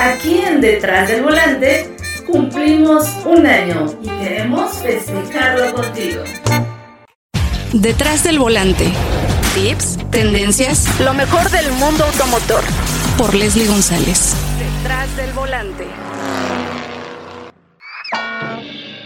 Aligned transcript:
aquí 0.00 0.38
en 0.38 0.60
Detrás 0.60 1.08
del 1.08 1.22
Volante 1.22 1.96
cumplimos 2.26 3.06
un 3.24 3.46
año 3.46 3.86
y 4.02 4.08
queremos 4.08 4.72
festejarlo 4.78 5.74
contigo. 5.74 6.22
Detrás 7.72 8.24
del 8.24 8.38
Volante. 8.38 8.90
Tips, 9.54 9.98
tendencias, 10.10 11.00
lo 11.00 11.12
mejor 11.14 11.50
del 11.50 11.70
mundo 11.72 12.04
automotor. 12.04 12.62
Por 13.18 13.34
Leslie 13.34 13.66
González. 13.66 14.34
Detrás 14.58 15.16
del 15.16 15.32
Volante. 15.32 15.86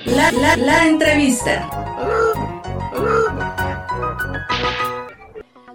La, 0.04 0.30
la, 0.32 0.56
la 0.56 0.86
entrevista. 0.86 1.68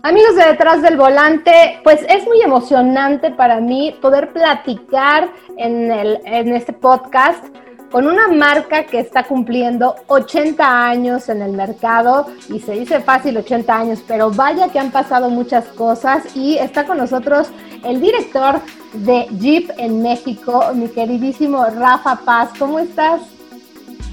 Amigos 0.01 0.37
de 0.37 0.45
Detrás 0.45 0.81
del 0.81 0.95
Volante, 0.95 1.81
pues 1.83 1.99
es 2.07 2.23
muy 2.25 2.41
emocionante 2.41 3.31
para 3.31 3.59
mí 3.59 3.93
poder 4.01 4.31
platicar 4.31 5.29
en, 5.57 5.91
el, 5.91 6.19
en 6.23 6.55
este 6.55 6.71
podcast 6.71 7.43
con 7.91 8.07
una 8.07 8.29
marca 8.29 8.85
que 8.85 8.99
está 8.99 9.23
cumpliendo 9.23 9.95
80 10.07 10.85
años 10.85 11.27
en 11.27 11.41
el 11.41 11.51
mercado 11.51 12.27
y 12.47 12.59
se 12.59 12.73
dice 12.73 13.01
fácil 13.01 13.35
80 13.37 13.77
años, 13.77 13.99
pero 14.07 14.31
vaya 14.31 14.69
que 14.69 14.79
han 14.79 14.91
pasado 14.91 15.29
muchas 15.29 15.65
cosas 15.65 16.23
y 16.33 16.57
está 16.57 16.85
con 16.85 16.97
nosotros 16.97 17.49
el 17.83 17.99
director 17.99 18.61
de 18.93 19.27
Jeep 19.37 19.69
en 19.77 20.01
México, 20.01 20.63
mi 20.75 20.87
queridísimo 20.87 21.65
Rafa 21.65 22.21
Paz. 22.23 22.51
¿Cómo 22.57 22.79
estás? 22.79 23.21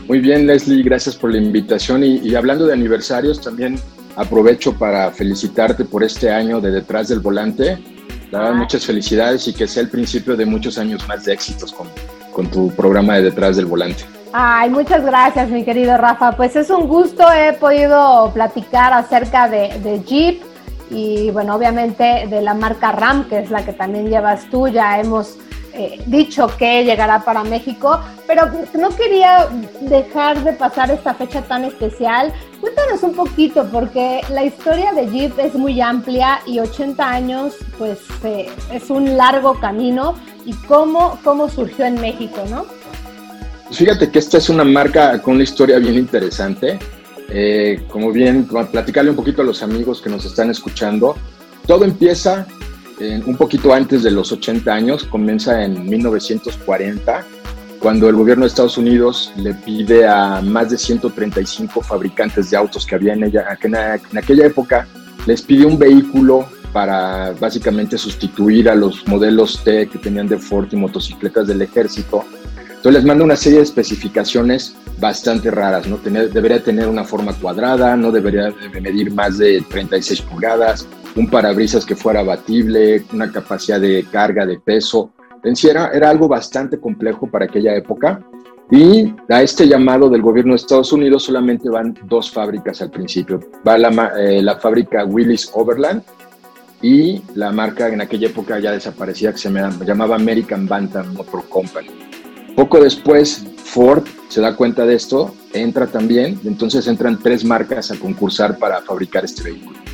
Muy 0.09 0.19
bien, 0.19 0.49
Leslie, 0.49 0.83
gracias 0.83 1.15
por 1.15 1.31
la 1.31 1.39
invitación 1.39 2.03
y, 2.03 2.19
y 2.19 2.35
hablando 2.35 2.67
de 2.67 2.73
aniversarios, 2.73 3.41
también 3.41 3.79
aprovecho 4.17 4.73
para 4.73 5.11
felicitarte 5.11 5.85
por 5.85 6.03
este 6.03 6.31
año 6.31 6.61
de 6.61 6.71
Detrás 6.71 7.09
del 7.09 7.21
Volante. 7.21 7.79
Ah. 8.33 8.53
muchas 8.53 8.85
felicidades 8.85 9.47
y 9.47 9.55
que 9.55 9.69
sea 9.69 9.83
el 9.83 9.89
principio 9.89 10.37
de 10.37 10.45
muchos 10.45 10.79
años 10.79 11.07
más 11.07 11.25
de 11.25 11.33
éxitos 11.33 11.73
con, 11.73 11.87
con 12.33 12.51
tu 12.51 12.71
programa 12.73 13.15
de 13.15 13.23
Detrás 13.23 13.57
del 13.57 13.67
Volante. 13.67 14.05
Ay, 14.33 14.69
muchas 14.69 15.05
gracias, 15.05 15.49
mi 15.49 15.65
querido 15.65 15.97
Rafa. 15.97 16.33
Pues 16.33 16.57
es 16.57 16.69
un 16.69 16.89
gusto, 16.89 17.25
he 17.33 17.53
podido 17.55 18.31
platicar 18.35 18.93
acerca 18.93 19.49
de, 19.49 19.79
de 19.79 20.03
Jeep 20.03 20.43
y, 20.91 21.31
bueno, 21.31 21.55
obviamente 21.55 22.27
de 22.29 22.43
la 22.43 22.55
marca 22.55 22.93
RAM, 22.93 23.29
que 23.29 23.39
es 23.39 23.51
la 23.51 23.65
que 23.65 23.73
también 23.73 24.09
llevas 24.09 24.49
tú. 24.51 24.69
Ya 24.69 25.01
hemos 25.01 25.39
eh, 25.73 26.01
dicho 26.07 26.49
que 26.59 26.85
llegará 26.85 27.21
para 27.21 27.45
México, 27.45 28.01
pero 28.27 28.51
no 28.79 28.91
quería 28.91 29.49
dejar 29.83 30.43
de 30.43 30.53
pasar 30.53 30.91
esta 30.91 31.15
fecha 31.15 31.43
tan 31.43 31.65
especial. 31.65 32.33
Cuéntanos 32.61 33.03
un 33.03 33.15
poquito, 33.15 33.69
porque 33.71 34.23
la 34.31 34.45
historia 34.45 34.93
de 34.93 35.09
Jeep 35.09 35.39
es 35.39 35.55
muy 35.55 35.81
amplia 35.81 36.41
y 36.47 36.59
80 36.59 37.09
años, 37.09 37.55
pues 37.79 37.99
eh, 38.25 38.49
es 38.73 38.91
un 38.91 39.17
largo 39.17 39.59
camino. 39.61 40.15
¿Y 40.45 40.53
cómo, 40.69 41.19
cómo 41.25 41.49
surgió 41.49 41.85
en 41.85 42.01
México, 42.01 42.43
no? 42.49 42.67
Fíjate 43.73 44.11
que 44.11 44.21
esta 44.21 44.39
es 44.39 44.49
una 44.49 44.65
marca 44.65 45.21
con 45.21 45.35
una 45.35 45.43
historia 45.43 45.79
bien 45.79 45.95
interesante. 45.95 46.79
Eh, 47.29 47.85
como 47.89 48.13
bien, 48.13 48.47
platicarle 48.71 49.11
un 49.11 49.17
poquito 49.17 49.43
a 49.43 49.45
los 49.45 49.63
amigos 49.63 50.01
que 50.01 50.09
nos 50.09 50.25
están 50.25 50.51
escuchando. 50.51 51.17
Todo 51.67 51.85
empieza 51.85 52.47
un 52.99 53.37
poquito 53.37 53.75
antes 53.75 54.03
de 54.03 54.11
los 54.11 54.33
80 54.33 54.73
años, 54.73 55.05
comienza 55.05 55.63
en 55.63 55.85
1940, 55.85 57.27
cuando 57.87 58.09
el 58.09 58.17
gobierno 58.17 58.43
de 58.43 58.49
Estados 58.49 58.79
Unidos 58.79 59.33
le 59.37 59.55
pide 59.55 60.09
a 60.09 60.43
más 60.43 60.71
de 60.71 60.77
135 60.77 61.81
fabricantes 61.83 62.51
de 62.51 62.57
autos 62.57 62.85
que 62.85 62.97
había 62.97 63.13
en, 63.13 63.23
ella, 63.23 63.47
en 63.63 64.19
aquella 64.19 64.45
época, 64.45 64.89
les 65.25 65.41
pide 65.41 65.65
un 65.65 65.79
vehículo 65.79 66.49
para 66.73 67.31
básicamente 67.39 67.97
sustituir 67.97 68.69
a 68.69 68.75
los 68.75 69.07
modelos 69.07 69.63
T 69.63 69.87
que 69.87 69.99
tenían 69.99 70.27
de 70.27 70.37
Ford 70.37 70.67
y 70.73 70.75
motocicletas 70.75 71.47
del 71.47 71.63
ejército. 71.63 72.25
Entonces 72.59 72.95
les 72.95 73.05
manda 73.05 73.23
una 73.23 73.37
serie 73.37 73.59
de 73.59 73.65
especificaciones 73.65 74.75
bastante 74.99 75.53
raras, 75.53 75.87
¿no? 75.87 75.99
debería 75.99 76.61
tener 76.65 76.89
una 76.89 77.05
forma 77.05 77.35
cuadrada, 77.35 77.97
no 77.97 78.11
debería 78.11 78.53
medir 78.83 79.13
más 79.13 79.39
de 79.39 79.65
36 79.71 80.23
pulgadas, 80.23 80.89
un 81.15 81.31
parabrisas 81.31 81.87
que 81.87 81.95
fuera 81.95 82.19
abatible, 82.19 83.05
una 83.13 83.31
capacidad 83.31 83.81
de 83.81 84.05
carga, 84.11 84.45
de 84.45 84.59
peso. 84.59 85.13
En 85.45 85.55
era, 85.69 86.09
algo 86.09 86.29
bastante 86.29 86.79
complejo 86.79 87.27
para 87.27 87.47
aquella 87.47 87.75
época. 87.75 88.21
Y 88.71 89.15
a 89.29 89.43
este 89.43 89.69
llamado 89.69 90.09
del 90.11 90.23
gobierno 90.23 90.53
de 90.53 90.57
Estados 90.57 90.93
Unidos 90.93 91.23
solamente 91.23 91.69
van 91.69 91.97
dos 92.05 92.31
fábricas 92.31 92.83
al 92.83 92.91
principio. 92.91 93.41
Va 93.67 93.79
la, 93.79 94.13
eh, 94.19 94.43
la 94.43 94.57
fábrica 94.57 95.05
Willis 95.05 95.51
Overland 95.55 96.03
y 96.83 97.23
la 97.35 97.53
marca 97.53 97.89
en 97.89 98.01
aquella 98.01 98.27
época 98.29 98.59
ya 98.59 98.73
desaparecía 98.73 99.33
que 99.33 99.39
se 99.39 99.51
llamaba 99.51 100.17
American 100.17 100.67
Bantam 100.67 101.15
Motor 101.15 101.49
Company. 101.49 101.89
Poco 102.55 102.81
después 102.81 103.45
Ford 103.57 104.05
se 104.29 104.41
da 104.41 104.57
cuenta 104.57 104.85
de 104.87 104.95
esto, 104.95 105.35
entra 105.53 105.87
también, 105.87 106.41
entonces 106.45 106.87
entran 106.87 107.19
tres 107.19 107.45
marcas 107.45 107.91
a 107.91 107.99
concursar 107.99 108.59
para 108.59 108.81
fabricar 108.83 109.25
este 109.25 109.43
vehículo. 109.43 109.86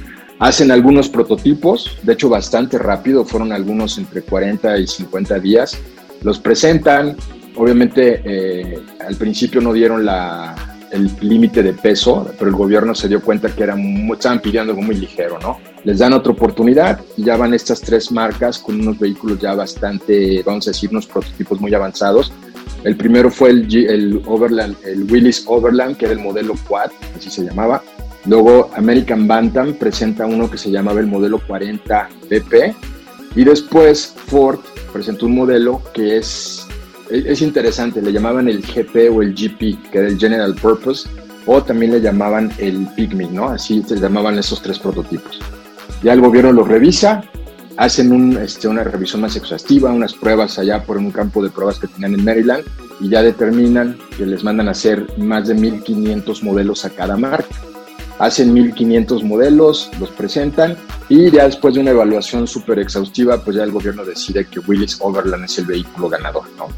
Hacen 0.43 0.73
algunos 0.73 1.09
prototipos, 1.09 1.99
de 2.03 2.15
hecho 2.15 2.29
bastante 2.29 2.77
rápido, 2.77 3.25
fueron 3.25 3.53
algunos 3.53 3.97
entre 3.97 4.23
40 4.23 4.77
y 4.79 4.89
50 4.89 5.39
días. 5.39 5.79
Los 6.23 6.41
presentan, 6.41 7.15
obviamente 7.55 8.21
eh, 8.25 8.81
al 9.07 9.15
principio 9.15 9.61
no 9.61 9.73
dieron 9.73 10.05
la, 10.05 10.57
el 10.91 11.09
límite 11.21 11.63
de 11.63 11.75
peso, 11.75 12.29
pero 12.37 12.51
el 12.51 12.57
gobierno 12.57 12.93
se 12.93 13.07
dio 13.07 13.23
cuenta 13.23 13.55
que 13.55 13.63
era 13.63 13.77
estaban 14.13 14.41
pidiendo 14.41 14.73
algo 14.73 14.83
muy 14.83 14.97
ligero, 14.97 15.39
¿no? 15.39 15.61
Les 15.85 16.01
dan 16.01 16.13
otra 16.13 16.33
oportunidad 16.33 16.99
y 17.17 17.23
ya 17.23 17.37
van 17.37 17.55
estas 17.55 17.81
tres 17.81 18.11
marcas 18.11 18.59
con 18.59 18.81
unos 18.81 18.99
vehículos 18.99 19.39
ya 19.39 19.55
bastante, 19.55 20.43
vamos 20.45 20.67
a 20.67 20.73
decir, 20.73 20.91
unos 20.91 21.07
prototipos 21.07 21.61
muy 21.61 21.73
avanzados. 21.73 22.33
El 22.83 22.97
primero 22.97 23.31
fue 23.31 23.51
el, 23.51 23.73
el 23.73 24.21
Overland, 24.27 24.75
el 24.85 25.05
Willis 25.05 25.45
Overland, 25.47 25.97
que 25.97 26.07
era 26.07 26.15
el 26.15 26.21
modelo 26.21 26.55
Quad, 26.67 26.91
así 27.17 27.31
se 27.31 27.45
llamaba. 27.45 27.81
Luego 28.27 28.71
American 28.77 29.27
Bantam 29.27 29.75
presenta 29.75 30.27
uno 30.27 30.49
que 30.50 30.59
se 30.59 30.71
llamaba 30.71 31.00
el 31.00 31.06
modelo 31.06 31.41
40 31.44 32.09
BP 32.31 32.75
y 33.34 33.44
después 33.44 34.15
Ford 34.27 34.60
presentó 34.93 35.27
un 35.27 35.34
modelo 35.34 35.83
que 35.93 36.19
es, 36.19 36.66
es 37.11 37.43
interesante, 37.43 38.00
le 38.00 38.12
llamaban 38.12 38.49
el 38.49 38.62
GP 38.62 39.11
o 39.12 39.22
el 39.22 39.34
GP, 39.34 39.91
que 39.91 39.99
era 39.99 40.09
el 40.09 40.19
General 40.19 40.55
Purpose, 40.55 41.09
o 41.47 41.62
también 41.62 41.93
le 41.93 42.00
llamaban 42.00 42.53
el 42.59 42.87
Pygmy, 42.94 43.27
¿no? 43.27 43.49
Así 43.49 43.82
se 43.82 43.97
llamaban 43.97 44.38
esos 44.38 44.62
tres 44.62 44.78
prototipos. 44.78 45.41
Ya 46.05 46.12
el 46.12 46.21
gobierno 46.21 46.53
los 46.53 46.69
revisa, 46.69 47.25
hacen 47.77 48.12
un, 48.12 48.37
este, 48.37 48.69
una 48.69 48.84
revisión 48.84 49.22
más 49.22 49.34
exhaustiva, 49.34 49.91
unas 49.91 50.15
pruebas 50.15 50.59
allá 50.59 50.84
por 50.84 50.99
un 50.99 51.11
campo 51.11 51.43
de 51.43 51.50
pruebas 51.50 51.81
que 51.81 51.88
tenían 51.88 52.15
en 52.15 52.25
Maryland 52.25 52.65
y 53.00 53.09
ya 53.09 53.22
determinan 53.22 53.99
que 54.16 54.27
les 54.27 54.44
mandan 54.44 54.69
a 54.69 54.72
hacer 54.72 55.06
más 55.19 55.49
de 55.49 55.55
1500 55.55 56.44
modelos 56.44 56.84
a 56.84 56.91
cada 56.91 57.16
marca 57.16 57.49
hacen 58.22 58.55
1500 58.55 59.25
modelos, 59.25 59.91
los 59.99 60.10
presentan 60.10 60.77
y 61.09 61.28
ya 61.33 61.44
después 61.44 61.75
de 61.75 61.81
una 61.81 61.91
evaluación 61.91 62.47
súper 62.47 62.78
exhaustiva, 62.78 63.43
pues 63.43 63.56
ya 63.56 63.65
el 63.65 63.72
gobierno 63.72 64.05
decide 64.05 64.47
que 64.47 64.60
Willis 64.60 64.97
Overland 65.00 65.44
es 65.44 65.59
el 65.59 65.66
vehículo 65.66 66.09
ganador, 66.09 66.44
¿no? 66.56 66.69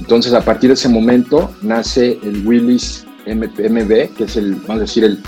Entonces, 0.00 0.32
a 0.32 0.40
partir 0.40 0.70
de 0.70 0.74
ese 0.74 0.88
momento 0.88 1.50
nace 1.60 2.18
el 2.22 2.46
Willis 2.46 3.04
MB, 3.26 4.14
que 4.16 4.24
es 4.24 4.36
el, 4.36 4.54
vamos 4.54 4.76
a 4.76 4.80
decir, 4.80 5.04
el, 5.04 5.18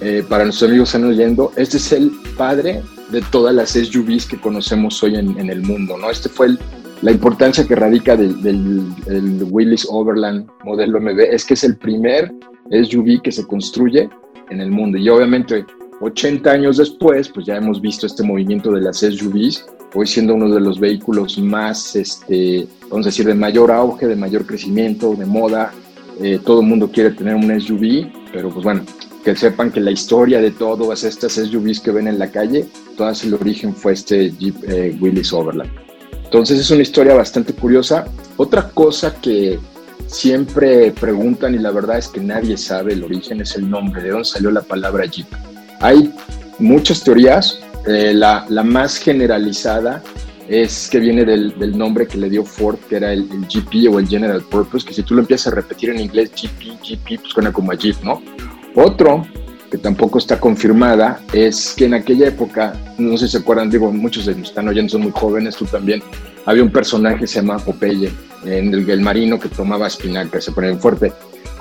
eh, 0.00 0.24
para 0.28 0.42
nuestros 0.42 0.68
amigos 0.70 0.90
que 0.90 0.96
están 0.96 1.08
oyendo, 1.08 1.52
este 1.54 1.76
es 1.76 1.92
el 1.92 2.10
padre 2.36 2.82
de 3.10 3.22
todas 3.30 3.54
las 3.54 3.70
SUVs 3.70 4.26
que 4.26 4.40
conocemos 4.40 5.00
hoy 5.04 5.14
en, 5.14 5.38
el 5.38 5.62
mundo, 5.62 5.96
¿no? 5.96 6.10
Este 6.10 6.28
fue 6.28 6.56
la 7.02 7.12
importancia 7.12 7.64
que 7.64 7.76
radica 7.76 8.16
del, 8.16 8.42
del 8.42 9.46
Willis 9.50 9.86
Overland 9.88 10.48
modelo 10.64 11.00
MB, 11.00 11.20
es 11.30 11.44
que 11.44 11.54
es 11.54 11.62
el 11.62 11.76
primer 11.76 12.32
SUV 12.70 13.22
que 13.22 13.30
se 13.30 13.46
construye 13.46 14.08
en 14.50 14.60
el 14.60 14.70
mundo. 14.70 14.98
Y 14.98 15.08
obviamente 15.08 15.64
80 16.00 16.50
años 16.50 16.76
después, 16.76 17.28
pues 17.28 17.46
ya 17.46 17.56
hemos 17.56 17.80
visto 17.80 18.06
este 18.06 18.22
movimiento 18.22 18.70
de 18.72 18.80
las 18.80 18.98
SUVs, 18.98 19.66
hoy 19.94 20.06
siendo 20.06 20.34
uno 20.34 20.48
de 20.50 20.60
los 20.60 20.78
vehículos 20.78 21.38
más, 21.38 21.96
este, 21.96 22.66
vamos 22.90 23.06
a 23.06 23.08
decir, 23.08 23.26
de 23.26 23.34
mayor 23.34 23.70
auge, 23.70 24.06
de 24.06 24.16
mayor 24.16 24.46
crecimiento, 24.46 25.14
de 25.14 25.26
moda. 25.26 25.72
Eh, 26.20 26.40
todo 26.44 26.60
el 26.60 26.66
mundo 26.66 26.90
quiere 26.90 27.10
tener 27.10 27.34
un 27.34 27.60
SUV, 27.60 28.10
pero 28.32 28.50
pues 28.50 28.64
bueno, 28.64 28.82
que 29.24 29.34
sepan 29.34 29.72
que 29.72 29.80
la 29.80 29.90
historia 29.90 30.40
de 30.40 30.50
todas 30.50 31.04
estas 31.04 31.32
SUVs 31.32 31.80
que 31.80 31.90
ven 31.90 32.08
en 32.08 32.18
la 32.18 32.30
calle, 32.30 32.66
todas 32.96 33.24
el 33.24 33.34
origen 33.34 33.74
fue 33.74 33.92
este 33.92 34.30
Jeep 34.30 34.56
eh, 34.68 34.96
Willys 35.00 35.32
Overland. 35.32 35.70
Entonces 36.24 36.58
es 36.58 36.70
una 36.70 36.82
historia 36.82 37.14
bastante 37.14 37.52
curiosa. 37.52 38.06
Otra 38.36 38.68
cosa 38.70 39.14
que 39.20 39.58
siempre 40.06 40.92
preguntan 40.92 41.54
y 41.54 41.58
la 41.58 41.70
verdad 41.70 41.98
es 41.98 42.08
que 42.08 42.20
nadie 42.20 42.56
sabe 42.56 42.92
el 42.92 43.04
origen, 43.04 43.40
es 43.40 43.56
el 43.56 43.68
nombre, 43.68 44.02
de 44.02 44.10
dónde 44.10 44.24
salió 44.24 44.50
la 44.50 44.62
palabra 44.62 45.06
Jeep. 45.06 45.26
Hay 45.80 46.12
muchas 46.58 47.02
teorías, 47.02 47.60
eh, 47.86 48.12
la, 48.14 48.46
la, 48.48 48.62
más 48.62 48.96
generalizada 48.98 50.02
es 50.48 50.88
que 50.90 51.00
viene 51.00 51.24
del, 51.24 51.58
del, 51.58 51.76
nombre 51.76 52.06
que 52.06 52.18
le 52.18 52.30
dio 52.30 52.44
Ford, 52.44 52.78
que 52.88 52.96
era 52.96 53.12
el, 53.12 53.28
GP 53.28 53.92
o 53.92 53.98
el 53.98 54.08
General 54.08 54.42
Purpose, 54.42 54.86
que 54.86 54.94
si 54.94 55.02
tú 55.02 55.14
lo 55.14 55.20
empiezas 55.20 55.52
a 55.52 55.56
repetir 55.56 55.90
en 55.90 56.00
inglés, 56.00 56.30
GP, 56.30 56.78
GP, 56.82 57.20
pues 57.20 57.32
suena 57.32 57.52
como 57.52 57.72
a 57.72 57.74
Jeep, 57.74 57.96
¿no? 58.02 58.22
Otro, 58.74 59.26
que 59.70 59.78
tampoco 59.78 60.18
está 60.18 60.38
confirmada, 60.38 61.20
es 61.32 61.74
que 61.76 61.86
en 61.86 61.94
aquella 61.94 62.28
época, 62.28 62.74
no 62.98 63.16
sé 63.16 63.26
si 63.26 63.32
se 63.32 63.38
acuerdan, 63.38 63.70
digo, 63.70 63.90
muchos 63.92 64.26
de 64.26 64.32
los 64.32 64.42
que 64.42 64.48
están 64.48 64.68
oyendo 64.68 64.90
son 64.90 65.02
muy 65.02 65.12
jóvenes, 65.12 65.56
tú 65.56 65.64
también, 65.64 66.02
había 66.46 66.62
un 66.62 66.70
personaje 66.70 67.18
que 67.18 67.26
se 67.26 67.40
llama 67.40 67.58
Popeye, 67.58 68.10
en 68.44 68.72
el, 68.72 68.88
el 68.88 69.00
marino 69.00 69.38
que 69.38 69.48
tomaba 69.48 69.88
espinaca, 69.88 70.40
se 70.40 70.52
ponía 70.52 70.74
fuerte. 70.76 71.12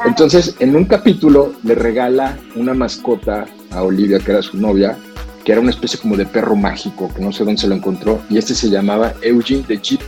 Entonces, 0.06 0.56
en 0.60 0.76
un 0.76 0.86
capítulo 0.86 1.54
le 1.64 1.76
regala 1.76 2.38
una 2.56 2.74
mascota 2.74 3.46
a 3.72 3.84
Olivia, 3.84 4.20
que 4.20 4.32
era 4.32 4.42
su 4.42 4.58
novia, 4.58 4.98
que 5.44 5.52
era 5.52 5.62
una 5.62 5.72
especie 5.72 6.00
como 6.00 6.18
de 6.18 6.26
perro 6.26 6.56
mágico, 6.56 7.12
que 7.14 7.22
no 7.22 7.32
sé 7.32 7.44
dónde 7.44 7.62
se 7.62 7.68
lo 7.68 7.76
encontró, 7.76 8.22
y 8.30 8.38
este 8.38 8.54
se 8.54 8.70
llamaba 8.70 9.14
Eugene 9.22 9.64
de 9.68 9.78
Jeep. 9.78 10.02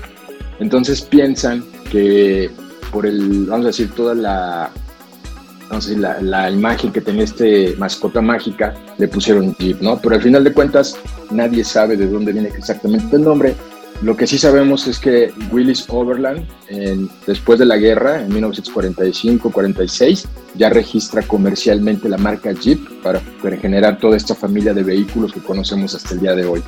Entonces 0.60 1.02
piensan 1.02 1.64
que 1.92 2.50
por 2.92 3.06
el, 3.06 3.46
vamos 3.46 3.66
a 3.66 3.68
decir, 3.68 3.92
toda 3.92 4.14
la, 4.14 4.70
vamos 5.70 5.86
a 5.86 5.90
decir, 5.90 6.00
la, 6.00 6.22
la, 6.22 6.52
imagen 6.52 6.92
que 6.92 7.02
tenía 7.02 7.24
este 7.24 7.76
mascota 7.78 8.22
mágica, 8.22 8.74
le 8.98 9.08
pusieron 9.08 9.56
Jeep, 9.56 9.80
¿no? 9.82 10.00
Pero 10.00 10.16
al 10.16 10.22
final 10.22 10.44
de 10.44 10.54
cuentas, 10.54 10.98
nadie 11.32 11.64
sabe 11.64 11.96
de 11.96 12.08
dónde 12.08 12.34
viene 12.34 12.50
exactamente 12.50 13.16
el 13.16 13.24
nombre. 13.24 13.56
Lo 14.02 14.16
que 14.16 14.28
sí 14.28 14.38
sabemos 14.38 14.88
es 14.88 15.00
que 15.00 15.34
Willis 15.52 15.86
Overland, 15.90 16.46
en, 16.68 17.10
después 17.26 17.58
de 17.58 17.66
la 17.66 17.78
guerra, 17.78 18.22
en 18.22 18.30
1945-46, 18.30 20.28
ya 20.56 20.70
registra 20.70 21.24
comercialmente 21.24 22.08
la 22.08 22.18
marca 22.18 22.52
Jeep 22.52 23.02
para, 23.02 23.20
para 23.42 23.58
generar 23.58 23.98
toda 23.98 24.16
esta 24.16 24.36
familia 24.36 24.74
de 24.76 24.84
vehículos 24.84 25.34
que 25.34 25.42
conocemos 25.42 25.96
hasta 25.96 26.14
el 26.14 26.20
día 26.20 26.36
de 26.36 26.46
hoy. 26.46 26.64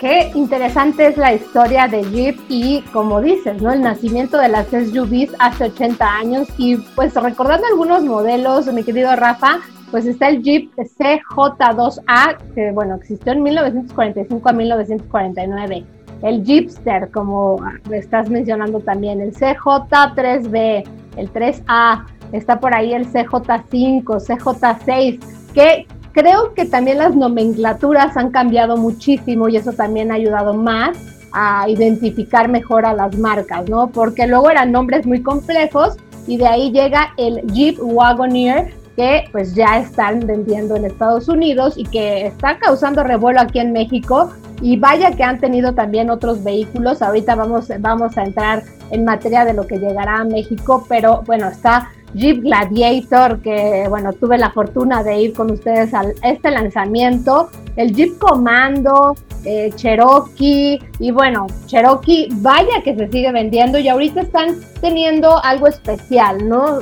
Qué 0.00 0.32
interesante 0.34 1.06
es 1.06 1.16
la 1.16 1.34
historia 1.34 1.86
de 1.86 2.02
Jeep 2.02 2.40
y, 2.48 2.80
como 2.92 3.20
dices, 3.20 3.60
¿no? 3.62 3.70
El 3.70 3.82
nacimiento 3.82 4.38
de 4.38 4.48
las 4.48 4.66
SUVs 4.68 5.30
hace 5.38 5.64
80 5.64 6.04
años 6.04 6.48
y 6.56 6.78
pues 6.96 7.14
recordando 7.14 7.66
algunos 7.68 8.02
modelos, 8.02 8.66
mi 8.72 8.82
querido 8.82 9.14
Rafa, 9.14 9.60
pues 9.90 10.06
está 10.06 10.28
el 10.28 10.42
Jeep 10.42 10.70
CJ2A, 10.76 12.36
que 12.54 12.72
bueno, 12.72 12.94
existió 12.94 13.32
en 13.32 13.42
1945 13.42 14.48
a 14.48 14.52
1949. 14.52 15.84
El 16.22 16.44
Jeepster, 16.44 17.10
como 17.10 17.58
estás 17.90 18.28
mencionando 18.28 18.80
también, 18.80 19.20
el 19.20 19.32
CJ3B, 19.34 20.84
el 21.16 21.32
3A, 21.32 22.04
está 22.32 22.60
por 22.60 22.74
ahí 22.74 22.92
el 22.92 23.06
CJ5, 23.10 24.04
CJ6, 24.04 25.20
que 25.54 25.86
creo 26.12 26.54
que 26.54 26.66
también 26.66 26.98
las 26.98 27.16
nomenclaturas 27.16 28.16
han 28.16 28.30
cambiado 28.30 28.76
muchísimo 28.76 29.48
y 29.48 29.56
eso 29.56 29.72
también 29.72 30.12
ha 30.12 30.16
ayudado 30.16 30.54
más 30.54 30.98
a 31.32 31.68
identificar 31.68 32.48
mejor 32.48 32.84
a 32.84 32.92
las 32.92 33.16
marcas, 33.16 33.68
¿no? 33.68 33.88
Porque 33.88 34.26
luego 34.26 34.50
eran 34.50 34.72
nombres 34.72 35.06
muy 35.06 35.22
complejos 35.22 35.96
y 36.26 36.36
de 36.36 36.46
ahí 36.46 36.70
llega 36.70 37.14
el 37.16 37.40
Jeep 37.52 37.78
Wagoneer, 37.80 38.74
que 38.96 39.24
pues 39.32 39.54
ya 39.54 39.78
están 39.78 40.20
vendiendo 40.20 40.76
en 40.76 40.84
Estados 40.84 41.28
Unidos 41.28 41.74
y 41.76 41.84
que 41.84 42.26
está 42.26 42.58
causando 42.58 43.02
revuelo 43.02 43.40
aquí 43.40 43.58
en 43.58 43.72
México. 43.72 44.32
Y 44.62 44.76
vaya 44.76 45.12
que 45.12 45.22
han 45.22 45.40
tenido 45.40 45.74
también 45.74 46.10
otros 46.10 46.44
vehículos. 46.44 47.00
Ahorita 47.00 47.34
vamos, 47.34 47.68
vamos 47.78 48.18
a 48.18 48.24
entrar 48.24 48.62
en 48.90 49.04
materia 49.04 49.44
de 49.44 49.54
lo 49.54 49.66
que 49.66 49.78
llegará 49.78 50.18
a 50.18 50.24
México, 50.24 50.84
pero 50.88 51.22
bueno, 51.26 51.48
está 51.48 51.90
Jeep 52.14 52.42
Gladiator, 52.42 53.40
que 53.40 53.86
bueno, 53.88 54.12
tuve 54.12 54.36
la 54.36 54.50
fortuna 54.50 55.02
de 55.02 55.20
ir 55.20 55.32
con 55.32 55.50
ustedes 55.50 55.94
a 55.94 56.02
este 56.22 56.50
lanzamiento, 56.50 57.50
el 57.80 57.94
Jeep 57.94 58.18
Comando, 58.18 59.16
eh, 59.44 59.70
Cherokee, 59.74 60.78
y 60.98 61.10
bueno, 61.12 61.46
Cherokee, 61.66 62.28
vaya 62.30 62.82
que 62.84 62.94
se 62.94 63.08
sigue 63.10 63.32
vendiendo 63.32 63.78
y 63.78 63.88
ahorita 63.88 64.20
están 64.20 64.56
teniendo 64.82 65.42
algo 65.42 65.66
especial, 65.66 66.46
¿no? 66.46 66.80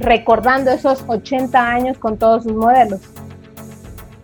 recordando 0.00 0.72
esos 0.72 1.04
80 1.06 1.68
años 1.68 1.98
con 1.98 2.18
todos 2.18 2.42
sus 2.42 2.52
modelos. 2.52 3.00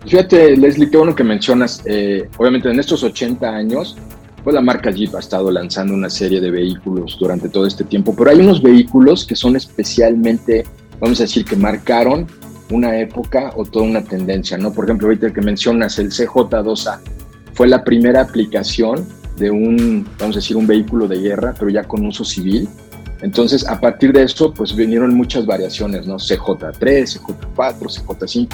Fíjate, 0.04 0.56
Leslie, 0.56 0.90
qué 0.90 0.96
bueno 0.96 1.14
que 1.14 1.22
mencionas, 1.22 1.80
eh, 1.84 2.28
obviamente 2.38 2.68
en 2.68 2.80
estos 2.80 3.04
80 3.04 3.48
años, 3.48 3.96
pues 4.42 4.54
la 4.54 4.62
marca 4.62 4.90
Jeep 4.90 5.14
ha 5.14 5.20
estado 5.20 5.48
lanzando 5.52 5.94
una 5.94 6.10
serie 6.10 6.40
de 6.40 6.50
vehículos 6.50 7.16
durante 7.20 7.48
todo 7.48 7.66
este 7.66 7.84
tiempo, 7.84 8.16
pero 8.16 8.30
hay 8.30 8.40
unos 8.40 8.60
vehículos 8.60 9.24
que 9.24 9.36
son 9.36 9.54
especialmente, 9.54 10.64
vamos 10.98 11.20
a 11.20 11.24
decir, 11.24 11.44
que 11.44 11.54
marcaron 11.54 12.26
una 12.70 12.98
época 12.98 13.52
o 13.56 13.64
toda 13.64 13.84
una 13.84 14.02
tendencia, 14.02 14.56
¿no? 14.58 14.72
Por 14.72 14.84
ejemplo, 14.84 15.08
ahorita 15.08 15.32
que 15.32 15.40
mencionas 15.40 15.98
el 15.98 16.10
CJ2A, 16.10 17.00
fue 17.54 17.68
la 17.68 17.84
primera 17.84 18.22
aplicación 18.22 19.06
de 19.36 19.50
un, 19.50 20.06
vamos 20.18 20.36
a 20.36 20.38
decir, 20.38 20.56
un 20.56 20.66
vehículo 20.66 21.08
de 21.08 21.20
guerra, 21.20 21.54
pero 21.58 21.70
ya 21.70 21.84
con 21.84 22.06
uso 22.06 22.24
civil. 22.24 22.68
Entonces, 23.22 23.66
a 23.68 23.78
partir 23.80 24.12
de 24.12 24.22
eso, 24.22 24.54
pues 24.54 24.74
vinieron 24.74 25.14
muchas 25.14 25.44
variaciones, 25.44 26.06
¿no? 26.06 26.16
CJ3, 26.16 26.78
CJ4, 26.78 27.54
CJ5, 27.56 28.48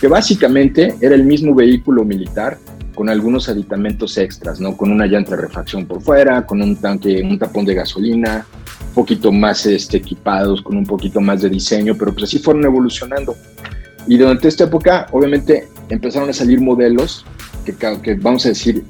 que 0.00 0.06
básicamente 0.06 0.94
era 1.00 1.14
el 1.14 1.24
mismo 1.24 1.54
vehículo 1.54 2.04
militar, 2.04 2.58
con 2.94 3.08
algunos 3.08 3.48
aditamentos 3.48 4.18
extras, 4.18 4.60
¿no? 4.60 4.76
Con 4.76 4.92
una 4.92 5.06
llanta 5.06 5.34
de 5.34 5.42
refacción 5.42 5.86
por 5.86 6.02
fuera, 6.02 6.44
con 6.46 6.60
un 6.62 6.76
tanque, 6.76 7.22
un 7.22 7.38
tapón 7.38 7.64
de 7.64 7.74
gasolina, 7.74 8.46
un 8.88 8.94
poquito 8.94 9.32
más 9.32 9.64
este, 9.66 9.96
equipados, 9.96 10.62
con 10.62 10.76
un 10.76 10.84
poquito 10.84 11.20
más 11.20 11.40
de 11.42 11.48
diseño, 11.48 11.96
pero 11.98 12.12
pues 12.12 12.24
así 12.24 12.38
fueron 12.38 12.64
evolucionando. 12.64 13.34
Y 14.06 14.18
durante 14.18 14.48
esta 14.48 14.64
época, 14.64 15.06
obviamente, 15.12 15.68
empezaron 15.88 16.28
a 16.28 16.32
salir 16.32 16.60
modelos 16.60 17.24
que, 17.64 17.74
que 17.74 18.14
vamos 18.14 18.44
a 18.46 18.50
decir, 18.50 18.84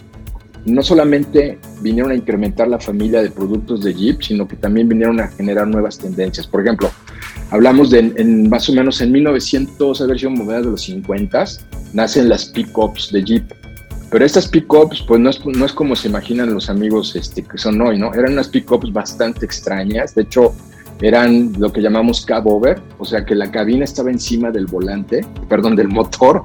no 0.64 0.82
solamente 0.82 1.58
vinieron 1.80 2.12
a 2.12 2.14
incrementar 2.14 2.68
la 2.68 2.78
familia 2.78 3.22
de 3.22 3.30
productos 3.30 3.82
de 3.82 3.94
Jeep, 3.94 4.22
sino 4.22 4.46
que 4.46 4.56
también 4.56 4.88
vinieron 4.88 5.20
a 5.20 5.28
generar 5.28 5.66
nuevas 5.66 5.98
tendencias. 5.98 6.46
Por 6.46 6.62
ejemplo, 6.62 6.90
hablamos 7.50 7.90
de 7.90 8.12
en, 8.16 8.48
más 8.48 8.68
o 8.68 8.72
menos 8.72 9.00
en 9.00 9.12
1900, 9.12 10.00
haber 10.00 10.18
sido 10.18 10.30
modelos 10.30 10.64
de 10.64 10.70
los 10.70 10.82
50, 10.82 11.44
nacen 11.92 12.28
las 12.28 12.46
pickups 12.46 13.10
de 13.12 13.24
Jeep 13.24 13.52
pero 14.12 14.26
estas 14.26 14.46
pickups, 14.46 15.02
pues 15.08 15.18
no 15.22 15.30
es, 15.30 15.42
no 15.42 15.64
es 15.64 15.72
como 15.72 15.96
se 15.96 16.08
imaginan 16.08 16.52
los 16.52 16.68
amigos 16.68 17.16
este, 17.16 17.42
que 17.42 17.56
son 17.56 17.80
hoy, 17.80 17.98
¿no? 17.98 18.12
Eran 18.12 18.34
unas 18.34 18.48
pickups 18.48 18.92
bastante 18.92 19.46
extrañas. 19.46 20.14
De 20.14 20.24
hecho, 20.24 20.54
eran 21.02 21.52
lo 21.58 21.72
que 21.72 21.82
llamamos 21.82 22.24
cab 22.24 22.46
over, 22.46 22.80
o 22.98 23.04
sea 23.04 23.24
que 23.24 23.34
la 23.34 23.50
cabina 23.50 23.84
estaba 23.84 24.10
encima 24.10 24.50
del 24.50 24.66
volante, 24.66 25.26
perdón, 25.48 25.76
del 25.76 25.88
motor, 25.88 26.42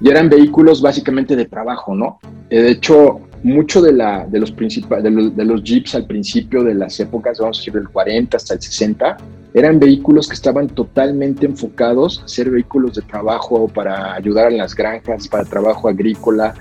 y 0.00 0.08
eran 0.08 0.28
vehículos 0.28 0.80
básicamente 0.80 1.36
de 1.36 1.44
trabajo, 1.44 1.94
¿no? 1.94 2.18
Eh, 2.50 2.62
de 2.62 2.70
hecho, 2.70 3.20
mucho 3.42 3.82
de, 3.82 3.92
la, 3.92 4.26
de, 4.26 4.40
los 4.40 4.54
de, 4.56 5.10
los, 5.10 5.36
de 5.36 5.44
los 5.44 5.62
jeeps 5.62 5.94
al 5.94 6.06
principio 6.06 6.64
de 6.64 6.74
las 6.74 6.98
épocas, 6.98 7.38
vamos 7.38 7.58
a 7.58 7.60
decir 7.60 7.74
del 7.74 7.88
40 7.88 8.36
hasta 8.36 8.54
el 8.54 8.62
60, 8.62 9.16
eran 9.54 9.78
vehículos 9.78 10.28
que 10.28 10.34
estaban 10.34 10.68
totalmente 10.68 11.46
enfocados 11.46 12.22
a 12.24 12.28
ser 12.28 12.50
vehículos 12.50 12.94
de 12.94 13.02
trabajo 13.02 13.68
para 13.68 14.14
ayudar 14.14 14.52
en 14.52 14.58
las 14.58 14.74
granjas, 14.74 15.28
para 15.28 15.44
trabajo 15.44 15.88
agrícola, 15.88 16.54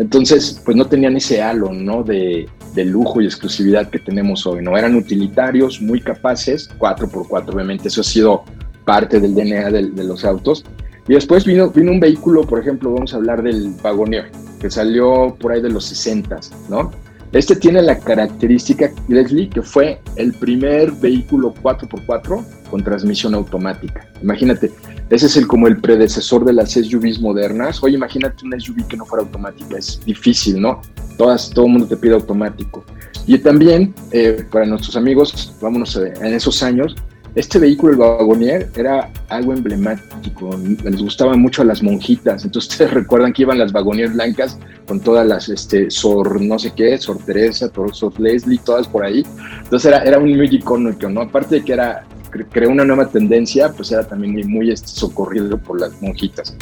entonces, 0.00 0.58
pues 0.64 0.78
no 0.78 0.86
tenían 0.86 1.14
ese 1.18 1.42
halo, 1.42 1.74
¿no? 1.74 2.02
De, 2.02 2.48
lujo 2.74 3.20
y 3.20 3.26
exclusividad 3.26 3.90
que 3.90 3.98
tenemos 3.98 4.46
hoy, 4.46 4.64
¿no? 4.64 4.78
Eran 4.78 4.94
utilitarios, 4.94 5.82
muy 5.82 6.00
capaces, 6.00 6.70
4x4, 6.78 7.52
obviamente, 7.52 7.88
eso 7.88 8.00
ha 8.00 8.04
sido 8.04 8.44
parte 8.86 9.20
del 9.20 9.34
DNA 9.34 9.70
de, 9.70 10.04
los 10.04 10.24
autos. 10.24 10.64
Y 11.06 11.12
después 11.12 11.44
vino, 11.44 11.70
un 11.74 12.00
vehículo, 12.00 12.46
por 12.46 12.60
ejemplo, 12.60 12.94
vamos 12.94 13.12
a 13.12 13.18
hablar 13.18 13.42
del 13.42 13.74
Wagoneer, 13.84 14.30
que 14.58 14.70
salió 14.70 15.36
por 15.38 15.52
ahí 15.52 15.60
de 15.60 15.68
los 15.68 15.84
60, 15.84 16.40
¿no? 16.70 16.90
Este 17.32 17.54
tiene 17.54 17.82
la 17.82 17.98
característica, 17.98 18.90
Leslie, 19.08 19.50
que 19.50 19.60
fue 19.60 20.00
el 20.16 20.32
primer 20.32 20.92
vehículo 20.92 21.52
4x4 21.62 22.44
con 22.70 22.82
transmisión 22.82 23.34
automática. 23.34 24.08
Imagínate, 24.22 24.72
ese 25.10 25.26
es 25.26 25.36
el, 25.36 25.48
como 25.48 25.66
el 25.66 25.80
predecesor 25.80 26.44
de 26.44 26.52
las 26.52 26.70
SUVs 26.70 27.20
modernas. 27.20 27.82
Oye, 27.82 27.96
imagínate 27.96 28.46
una 28.46 28.58
SUV 28.60 28.86
que 28.86 28.96
no 28.96 29.04
fuera 29.04 29.24
automática, 29.24 29.76
es 29.76 30.00
difícil, 30.04 30.60
¿no? 30.60 30.80
Todas, 31.16 31.50
todo 31.50 31.66
el 31.66 31.72
mundo 31.72 31.88
te 31.88 31.96
pide 31.96 32.14
automático. 32.14 32.84
Y 33.26 33.38
también, 33.38 33.92
eh, 34.12 34.44
para 34.50 34.66
nuestros 34.66 34.96
amigos, 34.96 35.52
vámonos 35.60 35.96
eh, 35.96 36.12
en 36.20 36.34
esos 36.34 36.62
años, 36.62 36.94
este 37.34 37.58
vehículo, 37.58 37.92
el 37.92 37.98
Wagonier, 37.98 38.70
era 38.76 39.10
algo 39.28 39.52
emblemático. 39.52 40.50
Les 40.84 41.00
gustaba 41.00 41.36
mucho 41.36 41.62
a 41.62 41.64
las 41.64 41.82
monjitas. 41.82 42.44
Entonces, 42.44 42.72
ustedes 42.72 42.92
recuerdan 42.94 43.32
que 43.32 43.42
iban 43.42 43.58
las 43.58 43.72
Wagonier 43.72 44.10
blancas 44.10 44.58
con 44.86 45.00
todas 45.00 45.26
las, 45.26 45.48
este, 45.48 45.90
Sor, 45.90 46.40
no 46.40 46.58
sé 46.58 46.72
qué, 46.72 46.98
Sor 46.98 47.18
Teresa, 47.18 47.70
Sor 47.92 48.20
Leslie, 48.20 48.60
todas 48.64 48.86
por 48.86 49.04
ahí. 49.04 49.24
Entonces, 49.62 49.86
era, 49.86 50.02
era 50.02 50.18
un 50.18 50.36
muy 50.36 50.48
icónico, 50.48 51.08
¿no? 51.08 51.22
Aparte 51.22 51.56
de 51.56 51.64
que 51.64 51.72
era 51.72 52.04
creó 52.30 52.70
una 52.70 52.84
nueva 52.84 53.08
tendencia, 53.08 53.72
pues 53.72 53.92
era 53.92 54.06
también 54.06 54.32
muy, 54.32 54.44
muy 54.44 54.70
este, 54.70 54.88
socorrido 54.88 55.58
por 55.58 55.80
las 55.80 56.00
monjitas. 56.00 56.56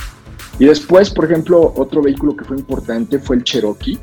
Y 0.58 0.66
después, 0.66 1.10
por 1.10 1.26
ejemplo, 1.26 1.72
otro 1.76 2.02
vehículo 2.02 2.37
que 2.37 2.44
fue 2.44 2.56
importante 2.56 3.18
fue 3.18 3.37
el 3.37 3.44
Cherokee, 3.44 3.98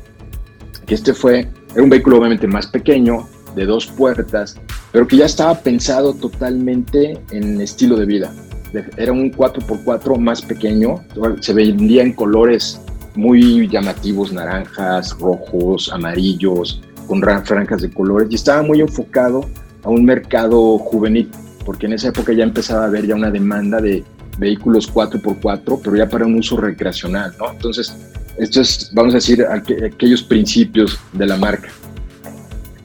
que 0.86 0.94
este 0.94 1.12
fue, 1.12 1.48
era 1.74 1.82
un 1.82 1.90
vehículo 1.90 2.18
obviamente 2.18 2.46
más 2.46 2.66
pequeño, 2.66 3.28
de 3.54 3.64
dos 3.64 3.86
puertas, 3.86 4.56
pero 4.92 5.06
que 5.08 5.16
ya 5.16 5.26
estaba 5.26 5.58
pensado 5.58 6.14
totalmente 6.14 7.18
en 7.30 7.60
estilo 7.60 7.96
de 7.96 8.04
vida. 8.04 8.32
Era 8.96 9.12
un 9.12 9.32
4x4 9.32 10.18
más 10.18 10.42
pequeño, 10.42 11.02
se 11.40 11.54
vendía 11.54 12.02
en 12.02 12.12
colores 12.12 12.80
muy 13.14 13.66
llamativos, 13.68 14.32
naranjas, 14.32 15.18
rojos, 15.18 15.90
amarillos, 15.92 16.82
con 17.06 17.22
franjas 17.22 17.80
de 17.80 17.90
colores, 17.90 18.28
y 18.30 18.34
estaba 18.34 18.62
muy 18.62 18.80
enfocado 18.80 19.46
a 19.82 19.88
un 19.88 20.04
mercado 20.04 20.78
juvenil 20.78 21.30
porque 21.66 21.86
en 21.86 21.94
esa 21.94 22.08
época 22.08 22.32
ya 22.32 22.44
empezaba 22.44 22.84
a 22.84 22.86
haber 22.86 23.06
ya 23.06 23.16
una 23.16 23.30
demanda 23.30 23.80
de 23.80 24.04
vehículos 24.38 24.92
4x4, 24.92 25.80
pero 25.82 25.96
ya 25.96 26.08
para 26.08 26.24
un 26.24 26.36
uso 26.36 26.56
recreacional, 26.56 27.34
¿no? 27.38 27.50
Entonces, 27.50 27.94
esto 28.38 28.60
es, 28.60 28.90
vamos 28.94 29.14
a 29.14 29.16
decir, 29.16 29.44
aquellos 29.44 30.22
principios 30.22 30.98
de 31.12 31.26
la 31.26 31.36
marca. 31.36 31.68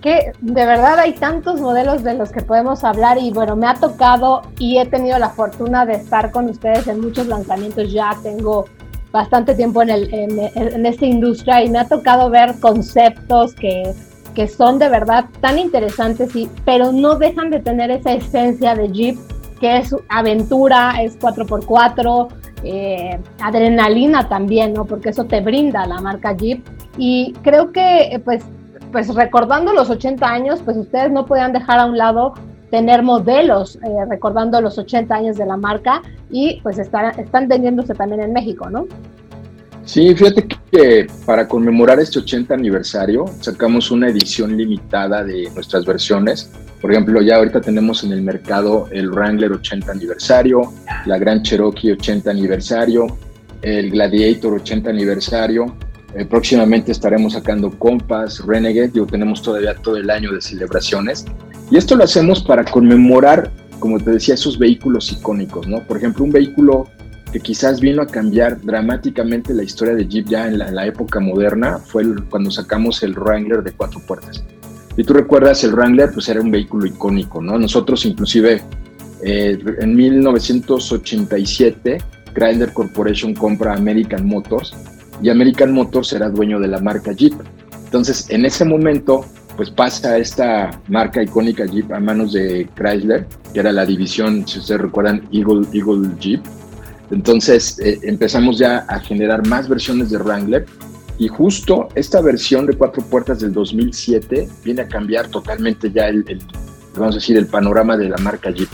que 0.02 0.32
de 0.42 0.66
verdad 0.66 0.98
hay 0.98 1.14
tantos 1.14 1.62
modelos 1.62 2.04
de 2.04 2.16
los 2.16 2.32
que 2.32 2.42
podemos 2.42 2.84
hablar 2.84 3.20
y 3.20 3.30
bueno, 3.32 3.56
me 3.56 3.68
ha 3.68 3.76
tocado 3.76 4.42
y 4.58 4.80
he 4.80 4.86
tenido 4.88 5.20
la 5.20 5.30
fortuna 5.30 5.86
de 5.86 5.94
estar 5.94 6.32
con 6.32 6.50
ustedes 6.50 6.88
en 6.88 7.02
muchos 7.02 7.28
lanzamientos, 7.28 7.92
ya 7.94 8.18
tengo 8.24 8.66
bastante 9.12 9.54
tiempo 9.54 9.84
en, 9.84 9.90
el, 9.92 10.12
en, 10.12 10.86
esta 10.86 11.06
industria 11.06 11.64
y 11.64 11.70
me 11.70 11.80
ha 11.80 11.88
tocado 11.88 12.32
ver 12.32 12.56
conceptos 12.60 13.54
que, 13.54 13.94
que 14.34 14.48
son 14.48 14.80
de 14.80 14.90
verdad 14.90 15.26
tan 15.42 15.60
interesantes, 15.60 16.36
y, 16.36 16.50
pero 16.66 16.92
no 16.92 17.16
dejan 17.16 17.50
de 17.50 17.60
tener 17.60 17.92
esa 17.92 18.14
esencia 18.14 18.76
de 18.76 18.92
Jeep, 18.92 19.18
que 19.60 19.78
es 19.78 19.96
aventura, 20.10 21.02
es 21.02 21.20
4x4, 21.20 22.28
eh, 22.64 23.20
adrenalina 23.42 24.28
también, 24.28 24.74
¿no? 24.74 24.86
Porque 24.86 25.10
eso 25.10 25.26
te 25.26 25.42
brinda 25.42 25.86
la 25.86 26.00
marca 26.02 26.34
Jeep. 26.34 26.66
Y 26.98 27.34
creo 27.42 27.72
que, 27.72 28.22
pues, 28.24 28.44
pues 28.92 29.14
recordando 29.14 29.74
los 29.74 29.90
80 29.90 30.28
años, 30.28 30.62
pues 30.64 30.78
ustedes 30.78 31.12
no 31.12 31.26
podían 31.26 31.54
dejar 31.54 31.80
a 31.80 31.86
un 31.86 31.98
lado 31.98 32.34
tener 32.72 33.04
modelos 33.04 33.76
eh, 33.76 34.06
recordando 34.10 34.62
los 34.62 34.78
80 34.78 35.14
años 35.14 35.38
de 35.38 35.46
la 35.46 35.58
marca 35.58 36.02
y 36.30 36.62
pues 36.62 36.80
están, 36.80 37.20
están 37.20 37.48
vendiéndose 37.48 37.94
también 37.94 38.22
en 38.22 38.34
México, 38.34 38.70
¿no? 38.70 38.88
Sí, 39.84 40.14
fíjate 40.16 40.48
que 40.72 41.08
para 41.26 41.48
conmemorar 41.48 42.00
este 42.00 42.20
80 42.20 42.54
aniversario 42.54 43.26
sacamos 43.40 43.92
una 43.92 44.10
edición 44.10 44.56
limitada 44.56 45.24
de 45.24 45.50
nuestras 45.56 45.86
versiones. 45.86 46.52
Por 46.80 46.92
ejemplo, 46.92 47.22
ya 47.22 47.38
ahorita 47.38 47.62
tenemos 47.62 48.04
en 48.04 48.12
el 48.12 48.22
mercado 48.22 48.88
el 48.92 49.10
Wrangler 49.10 49.52
80 49.52 49.92
aniversario, 49.92 50.62
la 51.06 51.18
Gran 51.18 51.42
Cherokee 51.42 51.92
80 51.92 52.30
aniversario, 52.30 53.18
el 53.62 53.92
Gladiator 53.92 54.54
80 54.54 54.90
aniversario. 54.90 55.76
Eh, 56.16 56.26
próximamente 56.26 56.92
estaremos 56.92 57.34
sacando 57.34 57.72
Compass, 57.72 58.46
Renegade, 58.46 58.92
yo 58.94 59.06
tenemos 59.06 59.42
todavía 59.42 59.76
todo 59.76 59.98
el 59.98 60.10
año 60.10 60.32
de 60.32 60.42
celebraciones. 60.42 61.26
Y 61.70 61.78
esto 61.78 61.96
lo 61.96 62.04
hacemos 62.04 62.44
para 62.44 62.66
conmemorar, 62.66 63.52
como 63.80 64.00
te 64.00 64.12
decía, 64.12 64.36
esos 64.36 64.60
vehículos 64.60 65.12
icónicos, 65.12 65.68
¿no? 65.68 65.84
Por 65.84 65.98
ejemplo, 65.98 66.24
un 66.24 66.32
vehículo 66.32 66.90
que 67.32 67.40
quizás 67.40 67.80
vino 67.80 68.02
a 68.02 68.08
cambiar 68.08 68.60
dramáticamente 68.62 69.54
la 69.54 69.64
historia 69.64 69.96
de 69.96 70.08
Jeep 70.08 70.28
ya 70.28 70.48
en 70.48 70.58
la, 70.58 70.86
época 70.86 71.20
moderna 71.20 71.78
fue 71.78 72.04
cuando 72.30 72.52
sacamos 72.52 73.02
el 73.04 73.14
Wrangler 73.14 73.64
de 73.64 73.72
cuatro 73.72 74.02
puertas. 74.02 74.44
Y 74.98 75.04
tú 75.04 75.14
recuerdas, 75.14 75.64
el 75.64 75.74
Wrangler 75.74 76.12
pues 76.12 76.28
era 76.28 76.42
un 76.42 76.52
vehículo 76.52 76.86
icónico, 76.86 77.42
¿no? 77.42 77.58
Nosotros 77.58 78.06
inclusive 78.06 78.62
eh, 79.24 79.58
en 79.80 79.96
1987 79.96 82.00
Chrysler 82.34 82.74
Corporation 82.74 83.34
compra 83.34 83.74
American 83.74 84.26
Motors 84.26 84.74
y 85.22 85.30
American 85.30 85.74
Motors 85.74 86.14
era 86.14 86.30
dueño 86.30 86.60
de 86.60 86.68
la 86.68 86.80
marca 86.80 87.12
Jeep. 87.12 87.34
Entonces, 87.86 88.30
en 88.30 88.46
ese 88.46 88.66
momento, 88.66 89.26
pues 89.56 89.70
pasa 89.70 90.18
esta 90.18 90.82
marca 90.88 91.22
icónica 91.22 91.66
Jeep 91.66 91.92
a 91.92 92.00
manos 92.00 92.34
de 92.34 92.68
Chrysler, 92.76 93.28
que 93.54 93.60
era 93.60 93.72
la 93.72 93.86
división, 93.86 94.48
si 94.48 94.60
ustedes 94.60 94.82
recuerdan, 94.82 95.28
Eagle, 95.32 95.68
Eagle 95.74 96.10
Jeep. 96.20 96.42
Entonces 97.12 97.78
eh, 97.80 98.00
empezamos 98.04 98.58
ya 98.58 98.86
a 98.88 99.00
generar 99.00 99.46
más 99.48 99.68
versiones 99.68 100.10
de 100.10 100.18
Wrangler 100.18 100.66
y 101.18 101.28
justo 101.28 101.90
esta 101.94 102.22
versión 102.22 102.66
de 102.66 102.74
cuatro 102.74 103.04
puertas 103.04 103.42
del 103.42 103.54
2007 103.54 104.48
viene 104.64 104.82
a 104.82 104.88
cambiar 104.88 105.28
totalmente 105.28 105.92
ya 105.92 106.08
el, 106.08 106.26
vamos 106.96 107.16
a 107.16 107.20
decir, 107.20 107.38
el 107.38 107.48
panorama 107.48 107.98
de 107.98 108.10
la 108.10 108.18
marca 108.18 108.50
Jeep. 108.50 108.70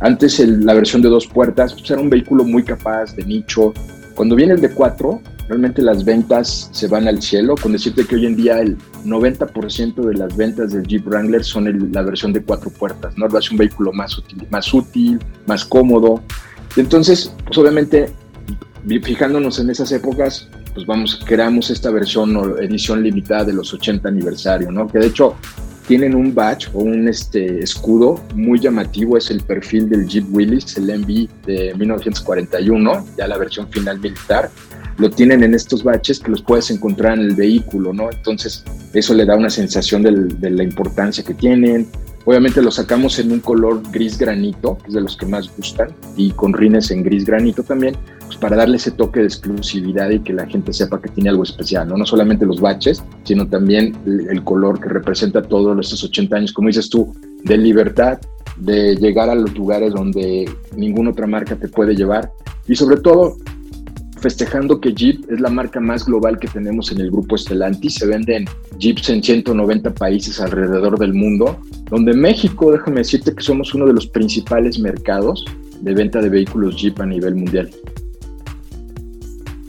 Antes 0.00 0.38
la 0.40 0.74
versión 0.74 1.02
de 1.02 1.08
dos 1.08 1.26
puertas 1.26 1.72
pues, 1.72 1.90
era 1.90 2.00
un 2.00 2.10
vehículo 2.10 2.44
muy 2.44 2.62
capaz, 2.62 3.16
de 3.16 3.24
nicho. 3.24 3.72
Cuando 4.14 4.36
viene 4.36 4.54
el 4.54 4.60
de 4.60 4.70
cuatro, 4.70 5.20
realmente 5.48 5.80
las 5.82 6.04
ventas 6.04 6.68
se 6.72 6.88
van 6.88 7.08
al 7.08 7.22
cielo, 7.22 7.54
con 7.56 7.72
decirte 7.72 8.04
que 8.04 8.16
hoy 8.16 8.26
en 8.26 8.36
día 8.36 8.60
el 8.60 8.76
90% 9.04 9.94
de 9.94 10.14
las 10.14 10.36
ventas 10.36 10.72
del 10.72 10.86
Jeep 10.86 11.06
Wrangler 11.06 11.42
son 11.42 11.90
la 11.92 12.02
versión 12.02 12.32
de 12.32 12.42
cuatro 12.42 12.70
puertas, 12.70 13.16
¿no? 13.16 13.26
Es 13.38 13.50
un 13.50 13.56
vehículo 13.56 13.92
más 13.92 14.16
útil, 14.18 14.46
más, 14.50 14.72
útil, 14.74 15.18
más 15.46 15.64
cómodo. 15.64 16.22
Entonces, 16.78 17.32
pues 17.44 17.58
obviamente, 17.58 18.10
fijándonos 19.02 19.58
en 19.58 19.70
esas 19.70 19.90
épocas, 19.92 20.48
pues 20.74 20.86
vamos, 20.86 21.20
creamos 21.26 21.70
esta 21.70 21.90
versión 21.90 22.36
o 22.36 22.58
edición 22.58 23.02
limitada 23.02 23.44
de 23.44 23.52
los 23.52 23.74
80 23.74 24.08
aniversario, 24.08 24.70
¿no? 24.70 24.86
Que 24.86 24.98
de 24.98 25.08
hecho 25.08 25.34
tienen 25.88 26.14
un 26.14 26.34
badge 26.34 26.68
o 26.74 26.80
un 26.80 27.08
este, 27.08 27.60
escudo 27.60 28.22
muy 28.34 28.60
llamativo, 28.60 29.16
es 29.16 29.30
el 29.30 29.40
perfil 29.40 29.88
del 29.88 30.06
Jeep 30.06 30.26
Willys, 30.30 30.76
el 30.76 30.84
MV 31.00 31.46
de 31.46 31.74
1941, 31.74 33.06
ya 33.16 33.26
la 33.26 33.38
versión 33.38 33.68
final 33.70 33.98
militar 33.98 34.50
lo 34.98 35.10
tienen 35.10 35.42
en 35.42 35.54
estos 35.54 35.82
baches 35.84 36.18
que 36.18 36.30
los 36.30 36.42
puedes 36.42 36.70
encontrar 36.70 37.18
en 37.18 37.24
el 37.24 37.34
vehículo, 37.34 37.92
¿no? 37.92 38.10
Entonces, 38.10 38.64
eso 38.92 39.14
le 39.14 39.24
da 39.24 39.36
una 39.36 39.50
sensación 39.50 40.02
de 40.02 40.50
la 40.50 40.62
importancia 40.62 41.24
que 41.24 41.34
tienen. 41.34 41.86
Obviamente 42.24 42.60
lo 42.60 42.70
sacamos 42.70 43.18
en 43.18 43.32
un 43.32 43.40
color 43.40 43.80
gris 43.90 44.18
granito, 44.18 44.76
que 44.78 44.88
es 44.88 44.94
de 44.94 45.00
los 45.00 45.16
que 45.16 45.24
más 45.24 45.50
gustan, 45.56 45.88
y 46.16 46.32
con 46.32 46.52
rines 46.52 46.90
en 46.90 47.02
gris 47.02 47.24
granito 47.24 47.62
también, 47.62 47.96
pues 48.26 48.36
para 48.36 48.56
darle 48.56 48.76
ese 48.76 48.90
toque 48.90 49.20
de 49.20 49.26
exclusividad 49.26 50.10
y 50.10 50.20
que 50.20 50.34
la 50.34 50.46
gente 50.46 50.72
sepa 50.72 51.00
que 51.00 51.08
tiene 51.08 51.30
algo 51.30 51.44
especial, 51.44 51.88
¿no? 51.88 51.96
No 51.96 52.04
solamente 52.04 52.44
los 52.44 52.60
baches, 52.60 53.02
sino 53.22 53.48
también 53.48 53.96
el 54.04 54.44
color 54.44 54.80
que 54.80 54.88
representa 54.88 55.40
todos 55.42 55.78
estos 55.80 56.04
80 56.04 56.36
años, 56.36 56.52
como 56.52 56.68
dices 56.68 56.90
tú, 56.90 57.14
de 57.44 57.56
libertad, 57.56 58.18
de 58.58 58.96
llegar 58.96 59.30
a 59.30 59.34
los 59.34 59.56
lugares 59.56 59.94
donde 59.94 60.50
ninguna 60.76 61.10
otra 61.10 61.26
marca 61.26 61.54
te 61.56 61.68
puede 61.68 61.94
llevar 61.94 62.32
y 62.66 62.74
sobre 62.74 62.98
todo 62.98 63.36
festejando 64.18 64.80
que 64.80 64.92
Jeep 64.92 65.30
es 65.30 65.40
la 65.40 65.48
marca 65.48 65.80
más 65.80 66.04
global 66.04 66.38
que 66.38 66.48
tenemos 66.48 66.92
en 66.92 67.00
el 67.00 67.10
grupo 67.10 67.36
Stellantis. 67.36 67.94
Se 67.94 68.06
venden 68.06 68.46
Jeeps 68.78 69.10
en 69.10 69.22
190 69.22 69.94
países 69.94 70.40
alrededor 70.40 70.98
del 70.98 71.14
mundo, 71.14 71.58
donde 71.90 72.12
México, 72.14 72.72
déjame 72.72 72.98
decirte 72.98 73.34
que 73.34 73.42
somos 73.42 73.74
uno 73.74 73.86
de 73.86 73.94
los 73.94 74.06
principales 74.06 74.78
mercados 74.78 75.44
de 75.80 75.94
venta 75.94 76.20
de 76.20 76.28
vehículos 76.28 76.76
Jeep 76.76 77.00
a 77.00 77.06
nivel 77.06 77.36
mundial. 77.36 77.70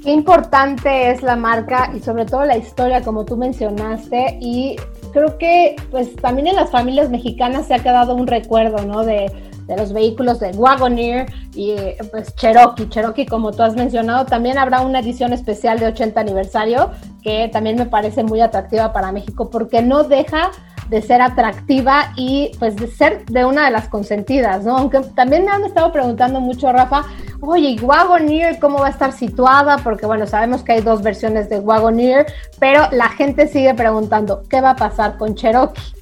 Qué 0.03 0.11
importante 0.11 1.11
es 1.11 1.21
la 1.21 1.35
marca 1.35 1.91
y 1.95 1.99
sobre 1.99 2.25
todo 2.25 2.45
la 2.45 2.57
historia, 2.57 3.01
como 3.03 3.25
tú 3.25 3.37
mencionaste, 3.37 4.37
y 4.41 4.77
creo 5.11 5.37
que 5.37 5.75
pues 5.91 6.15
también 6.15 6.47
en 6.47 6.55
las 6.55 6.71
familias 6.71 7.09
mexicanas 7.09 7.67
se 7.67 7.73
ha 7.73 7.79
quedado 7.79 8.15
un 8.15 8.27
recuerdo, 8.27 8.85
¿no? 8.85 9.03
De 9.03 9.31
de 9.69 9.77
los 9.77 9.93
vehículos 9.93 10.39
de 10.39 10.49
Wagoneer 10.49 11.31
y 11.53 11.75
pues 12.09 12.35
Cherokee. 12.35 12.89
Cherokee, 12.89 13.27
como 13.27 13.51
tú 13.51 13.61
has 13.61 13.75
mencionado, 13.75 14.25
también 14.25 14.57
habrá 14.57 14.81
una 14.81 14.99
edición 14.99 15.31
especial 15.31 15.79
de 15.79 15.87
80 15.87 16.19
aniversario 16.19 16.89
que 17.21 17.49
también 17.53 17.75
me 17.75 17.85
parece 17.85 18.23
muy 18.23 18.41
atractiva 18.41 18.91
para 18.91 19.11
México 19.11 19.49
porque 19.51 19.81
no 19.83 20.03
deja 20.03 20.49
de 20.89 21.03
ser 21.03 21.21
atractiva 21.21 22.13
y 22.15 22.51
pues 22.57 22.75
de 22.75 22.87
ser 22.87 23.23
de 23.27 23.45
una 23.45 23.65
de 23.65 23.71
las 23.71 23.87
consentidas, 23.89 24.65
¿no? 24.65 24.75
Aunque 24.75 25.01
también 25.15 25.45
me 25.45 25.51
han 25.51 25.63
estado 25.63 25.91
preguntando 25.91 26.41
mucho, 26.41 26.71
Rafa, 26.71 27.05
oye, 27.41 27.69
¿y 27.69 27.79
Wagoneer 27.79 28.57
cómo 28.57 28.79
va 28.79 28.87
a 28.87 28.89
estar 28.89 29.11
situada? 29.11 29.77
Porque 29.77 30.07
bueno, 30.07 30.25
sabemos 30.25 30.63
que 30.63 30.71
hay 30.71 30.81
dos 30.81 31.03
versiones 31.03 31.47
de 31.47 31.59
Wagoneer, 31.59 32.25
pero 32.57 32.87
la 32.91 33.09
gente 33.09 33.47
sigue 33.47 33.75
preguntando, 33.75 34.41
¿qué 34.49 34.61
va 34.61 34.71
a 34.71 34.75
pasar 34.75 35.17
con 35.17 35.35
Cherokee? 35.35 35.98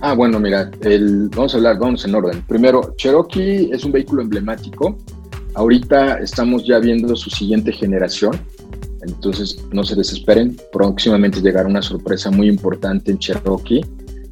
Ah, 0.00 0.14
bueno, 0.14 0.38
mira, 0.38 0.70
vamos 1.34 1.54
a 1.54 1.56
hablar, 1.56 1.78
vamos 1.78 2.04
en 2.04 2.14
orden. 2.14 2.42
Primero, 2.46 2.94
Cherokee 2.96 3.70
es 3.72 3.84
un 3.84 3.92
vehículo 3.92 4.22
emblemático. 4.22 4.98
Ahorita 5.54 6.18
estamos 6.18 6.66
ya 6.66 6.78
viendo 6.78 7.14
su 7.16 7.30
siguiente 7.30 7.72
generación, 7.72 8.38
entonces 9.02 9.56
no 9.72 9.84
se 9.84 9.94
desesperen. 9.94 10.56
Próximamente 10.72 11.40
llegará 11.40 11.68
una 11.68 11.82
sorpresa 11.82 12.30
muy 12.30 12.48
importante 12.48 13.12
en 13.12 13.18
Cherokee. 13.18 13.84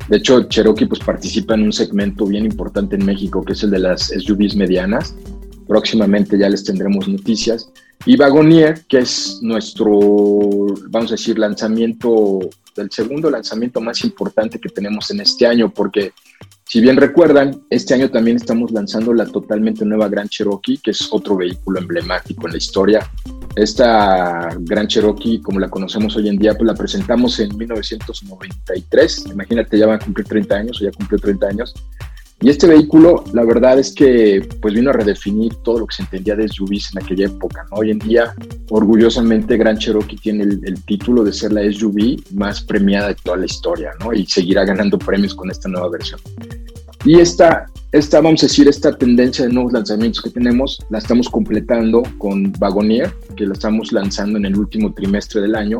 De 0.08 0.16
hecho, 0.16 0.42
Cherokee 0.44 0.86
pues, 0.86 1.00
participa 1.00 1.54
en 1.54 1.62
un 1.62 1.72
segmento 1.72 2.26
bien 2.26 2.44
importante 2.44 2.96
en 2.96 3.04
México, 3.04 3.42
que 3.42 3.52
es 3.52 3.62
el 3.62 3.70
de 3.70 3.78
las 3.78 4.08
SUVs 4.08 4.56
medianas. 4.56 5.14
Próximamente 5.68 6.36
ya 6.36 6.48
les 6.48 6.64
tendremos 6.64 7.08
noticias. 7.08 7.70
Y 8.04 8.16
Wagonier, 8.16 8.82
que 8.88 8.98
es 8.98 9.38
nuestro, 9.42 9.86
vamos 10.90 11.12
a 11.12 11.14
decir, 11.14 11.38
lanzamiento 11.38 12.40
del 12.74 12.90
segundo 12.90 13.30
lanzamiento 13.30 13.80
más 13.80 14.04
importante 14.04 14.58
que 14.58 14.68
tenemos 14.68 15.10
en 15.10 15.20
este 15.20 15.46
año, 15.46 15.72
porque 15.72 16.12
si 16.72 16.80
bien 16.80 16.96
recuerdan, 16.96 17.62
este 17.68 17.92
año 17.92 18.10
también 18.10 18.36
estamos 18.36 18.70
lanzando 18.70 19.12
la 19.12 19.26
totalmente 19.26 19.84
nueva 19.84 20.08
Gran 20.08 20.28
Cherokee, 20.28 20.78
que 20.78 20.92
es 20.92 21.08
otro 21.12 21.36
vehículo 21.36 21.78
emblemático 21.78 22.46
en 22.46 22.52
la 22.52 22.56
historia. 22.58 23.10
Esta 23.56 24.56
Gran 24.60 24.88
Cherokee, 24.88 25.42
como 25.42 25.60
la 25.60 25.68
conocemos 25.68 26.16
hoy 26.16 26.28
en 26.28 26.38
día, 26.38 26.54
pues 26.54 26.66
la 26.66 26.74
presentamos 26.74 27.38
en 27.40 27.54
1993. 27.56 29.26
Imagínate, 29.32 29.78
ya 29.78 29.86
van 29.86 29.96
a 30.00 30.04
cumplir 30.04 30.26
30 30.26 30.54
años 30.54 30.80
o 30.80 30.84
ya 30.84 30.92
cumplió 30.92 31.18
30 31.18 31.46
años. 31.46 31.74
Y 32.42 32.50
este 32.50 32.66
vehículo, 32.66 33.22
la 33.32 33.44
verdad 33.44 33.78
es 33.78 33.94
que 33.94 34.44
pues 34.60 34.74
vino 34.74 34.90
a 34.90 34.94
redefinir 34.94 35.54
todo 35.62 35.78
lo 35.78 35.86
que 35.86 35.94
se 35.94 36.02
entendía 36.02 36.34
de 36.34 36.48
SUVs 36.48 36.90
en 36.92 37.04
aquella 37.04 37.26
época. 37.26 37.64
¿no? 37.70 37.76
Hoy 37.76 37.92
en 37.92 38.00
día, 38.00 38.34
orgullosamente, 38.70 39.56
Gran 39.56 39.78
Cherokee 39.78 40.16
tiene 40.16 40.42
el, 40.42 40.82
título 40.84 41.22
de 41.22 41.32
ser 41.32 41.52
la 41.52 41.62
SUV 41.72 42.20
más 42.34 42.60
premiada 42.60 43.08
de 43.08 43.14
toda 43.14 43.36
la 43.36 43.46
historia, 43.46 43.92
¿no? 44.00 44.12
Y 44.12 44.26
seguirá 44.26 44.64
ganando 44.64 44.98
premios 44.98 45.36
con 45.36 45.52
esta 45.52 45.68
nueva 45.68 45.88
versión. 45.90 46.18
Y 47.04 47.20
esta, 47.20 47.66
esta, 47.92 48.20
vamos 48.20 48.42
a 48.42 48.46
decir, 48.46 48.66
esta 48.66 48.92
tendencia 48.96 49.46
de 49.46 49.52
nuevos 49.52 49.72
lanzamientos 49.72 50.20
que 50.20 50.30
tenemos, 50.30 50.80
la 50.90 50.98
estamos 50.98 51.28
completando 51.28 52.02
con 52.18 52.52
Wagonier, 52.60 53.12
que 53.36 53.46
la 53.46 53.52
estamos 53.52 53.92
lanzando 53.92 54.38
en 54.38 54.46
el 54.46 54.56
último 54.56 54.92
trimestre 54.92 55.40
del 55.40 55.54
año. 55.54 55.78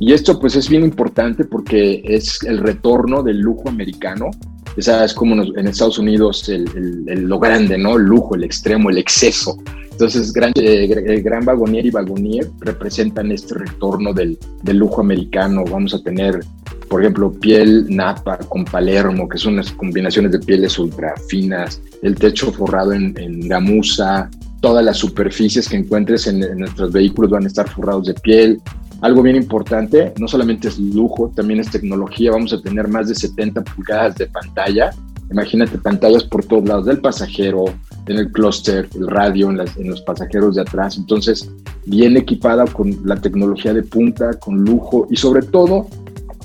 Y 0.00 0.12
esto 0.12 0.38
pues 0.38 0.56
es 0.56 0.68
bien 0.68 0.82
importante 0.84 1.44
porque 1.44 2.02
es 2.04 2.42
el 2.42 2.58
retorno 2.58 3.22
del 3.22 3.38
lujo 3.38 3.68
americano. 3.68 4.30
Esa 4.76 5.04
es 5.04 5.14
como 5.14 5.42
en 5.42 5.66
Estados 5.66 5.98
Unidos 5.98 6.48
el, 6.48 7.04
lo 7.06 7.38
grande, 7.38 7.78
¿no? 7.78 7.96
El 7.96 8.04
lujo, 8.04 8.34
el 8.34 8.44
extremo, 8.44 8.90
el 8.90 8.98
exceso. 8.98 9.56
Entonces, 9.92 10.32
gran, 10.32 10.52
eh, 10.56 10.90
el 11.06 11.22
Gran 11.22 11.44
Vagonier 11.44 11.86
y 11.86 11.90
Vagonier 11.90 12.50
representan 12.58 13.30
este 13.30 13.54
retorno 13.54 14.12
del, 14.12 14.36
del, 14.62 14.78
lujo 14.78 15.00
americano. 15.00 15.62
Vamos 15.70 15.94
a 15.94 16.02
tener, 16.02 16.40
por 16.88 17.00
ejemplo, 17.00 17.30
piel 17.30 17.86
napa 17.88 18.38
con 18.38 18.64
Palermo, 18.64 19.28
que 19.28 19.38
son 19.38 19.54
unas 19.54 19.70
combinaciones 19.70 20.32
de 20.32 20.40
pieles 20.40 20.76
ultra 20.80 21.14
finas, 21.28 21.80
el 22.02 22.16
techo 22.16 22.50
forrado 22.50 22.92
en, 22.92 23.16
en 23.16 23.48
gamuza, 23.48 24.28
todas 24.60 24.84
las 24.84 24.96
superficies 24.96 25.68
que 25.68 25.76
encuentres 25.76 26.26
en, 26.26 26.42
en, 26.42 26.58
nuestros 26.58 26.90
vehículos 26.90 27.30
van 27.30 27.44
a 27.44 27.48
estar 27.48 27.68
forrados 27.68 28.06
de 28.06 28.14
piel. 28.14 28.60
Algo 29.04 29.20
bien 29.20 29.36
importante, 29.36 30.14
no 30.18 30.26
solamente 30.26 30.68
es 30.68 30.78
lujo, 30.78 31.30
también 31.36 31.60
es 31.60 31.70
tecnología. 31.70 32.30
Vamos 32.30 32.54
a 32.54 32.62
tener 32.62 32.88
más 32.88 33.06
de 33.06 33.14
70 33.14 33.62
pulgadas 33.62 34.14
de 34.14 34.26
pantalla. 34.28 34.92
Imagínate 35.30 35.76
pantallas 35.76 36.24
por 36.24 36.42
todos 36.46 36.66
lados 36.66 36.86
del 36.86 37.02
pasajero, 37.02 37.66
en 38.06 38.16
el 38.16 38.32
clúster, 38.32 38.88
el 38.94 39.06
radio, 39.08 39.50
en, 39.50 39.90
los 39.90 40.00
pasajeros 40.00 40.54
de 40.54 40.62
atrás. 40.62 40.96
Entonces, 40.96 41.50
bien 41.84 42.16
equipada 42.16 42.64
con 42.64 42.96
la 43.04 43.16
tecnología 43.16 43.74
de 43.74 43.82
punta, 43.82 44.38
con 44.38 44.64
lujo 44.64 45.06
y 45.10 45.16
sobre 45.16 45.42
todo, 45.42 45.86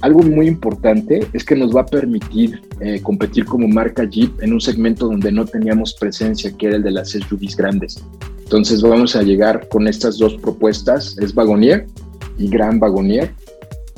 algo 0.02 0.22
muy 0.22 0.48
importante 0.50 1.30
es 1.32 1.46
que 1.46 1.56
nos 1.56 1.74
va 1.74 1.82
a 1.82 1.86
permitir 1.86 2.62
eh, 2.82 3.00
competir 3.02 3.46
como 3.46 3.70
marca 3.70 4.04
Jeep 4.04 4.44
en 4.44 4.52
un 4.52 4.60
segmento 4.60 5.06
donde 5.06 5.32
no 5.32 5.46
teníamos 5.46 5.94
presencia, 5.94 6.52
que 6.52 6.68
era 6.68 6.76
el 6.76 6.84
de 6.84 6.92
las 6.92 7.12
SUVs 7.12 7.56
grandes. 7.56 8.04
Entonces 8.44 8.82
vamos 8.82 9.16
a 9.16 9.22
llegar 9.22 9.70
con 9.70 9.88
estas 9.88 10.18
dos 10.18 10.36
propuestas, 10.36 11.18
es 11.20 11.34
Vagonier 11.34 11.88
y 12.40 12.48
Gran 12.48 12.80
Vagonier, 12.80 13.32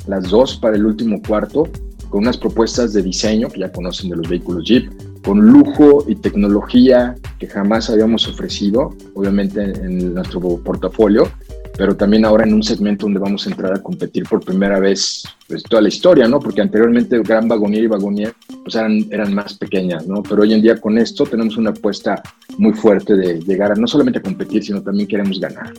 las 0.06 0.28
dos 0.28 0.56
para 0.56 0.76
el 0.76 0.84
último 0.84 1.22
cuarto, 1.26 1.68
con 2.10 2.22
unas 2.22 2.36
propuestas 2.36 2.92
de 2.92 3.02
diseño 3.02 3.48
que 3.48 3.60
ya 3.60 3.72
conocen 3.72 4.10
de 4.10 4.16
los 4.16 4.28
vehículos 4.28 4.64
Jeep, 4.64 4.90
con 5.24 5.40
lujo 5.40 6.04
y 6.08 6.16
tecnología 6.16 7.14
que 7.38 7.46
jamás 7.46 7.88
habíamos 7.88 8.28
ofrecido, 8.28 8.94
obviamente 9.14 9.62
en 9.62 10.14
nuestro 10.14 10.40
portafolio, 10.58 11.30
pero 11.76 11.96
también 11.96 12.24
ahora 12.24 12.44
en 12.44 12.52
un 12.52 12.62
segmento 12.62 13.06
donde 13.06 13.20
vamos 13.20 13.46
a 13.46 13.50
entrar 13.50 13.72
a 13.72 13.82
competir 13.82 14.24
por 14.24 14.44
primera 14.44 14.78
vez 14.78 15.22
pues, 15.48 15.62
toda 15.62 15.80
la 15.80 15.88
historia, 15.88 16.28
¿no? 16.28 16.38
Porque 16.38 16.60
anteriormente 16.60 17.18
Gran 17.22 17.48
Vagonier 17.48 17.84
y 17.84 17.86
Vagonier 17.86 18.34
pues 18.62 18.74
eran, 18.74 19.06
eran 19.10 19.34
más 19.34 19.54
pequeñas, 19.54 20.06
¿no? 20.06 20.22
Pero 20.22 20.42
hoy 20.42 20.52
en 20.52 20.60
día 20.60 20.76
con 20.76 20.98
esto 20.98 21.24
tenemos 21.24 21.56
una 21.56 21.70
apuesta 21.70 22.22
muy 22.58 22.74
fuerte 22.74 23.16
de 23.16 23.40
llegar 23.40 23.72
a 23.72 23.74
no 23.74 23.86
solamente 23.86 24.18
a 24.18 24.22
competir, 24.22 24.62
sino 24.62 24.82
también 24.82 25.08
queremos 25.08 25.40
ganar. 25.40 25.72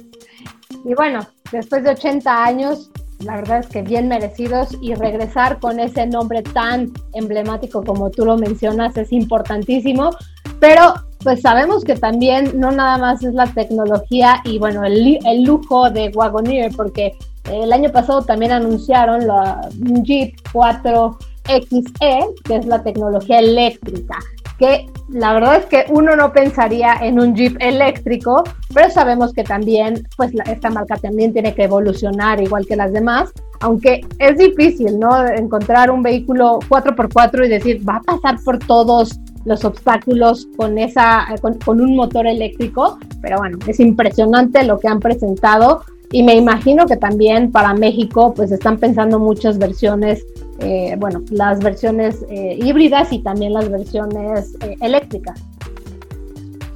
Y 0.86 0.94
bueno, 0.96 1.22
después 1.52 1.84
de 1.84 1.92
80 1.92 2.44
años, 2.44 2.92
la 3.20 3.38
verdad 3.38 3.60
es 3.60 3.68
que 3.68 3.82
bien 3.82 4.08
merecidos 4.08 4.78
y 4.82 4.96
regresar 4.96 5.60
con 5.60 5.80
ese 5.80 6.06
nombre 6.06 6.42
tan 6.44 6.92
emblemático 7.14 7.84
como 7.84 8.10
tú 8.10 8.26
lo 8.26 8.38
mencionas 8.38 8.98
es 8.98 9.12
importantísimo, 9.14 10.12
pero 10.60 10.94
pues 11.24 11.42
sabemos 11.42 11.84
que 11.86 11.96
también 11.96 12.60
no 12.60 12.72
nada 12.72 12.98
más 12.98 13.24
es 13.24 13.34
la 13.34 13.48
tecnología 13.48 14.42
y 14.44 14.60
bueno, 14.60 14.84
el, 14.84 15.44
lujo 15.44 15.90
de 15.90 16.12
Wagoneer, 16.14 16.76
porque 16.76 17.14
el 17.50 17.72
año 17.72 17.90
pasado 17.92 18.24
también 18.24 18.52
anunciaron 18.52 19.26
la 19.26 19.62
Jeep 20.04 20.36
4XE, 20.52 22.44
que 22.44 22.56
es 22.58 22.66
la 22.66 22.84
tecnología 22.84 23.40
eléctrica 23.40 24.18
que 24.64 24.90
la 25.10 25.34
verdad 25.34 25.58
es 25.58 25.66
que 25.66 25.86
uno 25.90 26.16
no 26.16 26.32
pensaría 26.32 26.96
en 27.02 27.20
un 27.20 27.36
Jeep 27.36 27.58
eléctrico, 27.60 28.46
pero 28.74 28.90
sabemos 28.90 29.34
que 29.34 29.44
también, 29.44 30.08
pues 30.16 30.32
esta 30.46 30.70
marca 30.70 30.96
también 30.96 31.34
tiene 31.34 31.54
que 31.54 31.64
evolucionar 31.64 32.42
igual 32.42 32.66
que 32.66 32.78
las 32.78 32.94
demás, 32.94 33.34
aunque 33.60 34.06
es 34.20 34.38
difícil, 34.38 34.98
¿no? 34.98 35.28
Encontrar 35.28 35.92
un 35.92 36.02
vehículo 36.02 36.60
4x4 36.70 37.46
y 37.46 37.50
decir, 37.50 37.88
va 37.88 37.98
a 37.98 38.02
pasar 38.02 38.42
por 38.42 38.58
todos 38.60 39.20
los 39.44 39.66
obstáculos 39.66 40.48
con, 40.56 40.78
esa, 40.78 41.26
con, 41.42 41.56
con 41.56 41.82
un 41.82 41.98
motor 41.98 42.26
eléctrico, 42.26 42.98
pero 43.22 43.40
bueno, 43.40 43.58
es 43.68 43.82
impresionante 43.82 44.64
lo 44.64 44.80
que 44.80 44.88
han 44.88 45.02
presentado 45.02 45.84
y 46.14 46.22
me 46.22 46.36
imagino 46.36 46.86
que 46.86 46.96
también 46.96 47.52
para 47.52 47.74
México 47.74 48.34
pues 48.36 48.52
están 48.52 48.78
pensando 48.78 49.18
muchas 49.18 49.58
versiones, 49.58 50.24
eh, 50.60 50.96
bueno, 51.00 51.24
las 51.32 51.60
versiones 51.60 52.24
eh, 52.30 52.56
híbridas 52.64 53.12
y 53.12 53.20
también 53.20 53.52
las 53.52 53.70
versiones 53.70 54.56
eh, 54.62 54.78
eléctricas. 54.80 55.42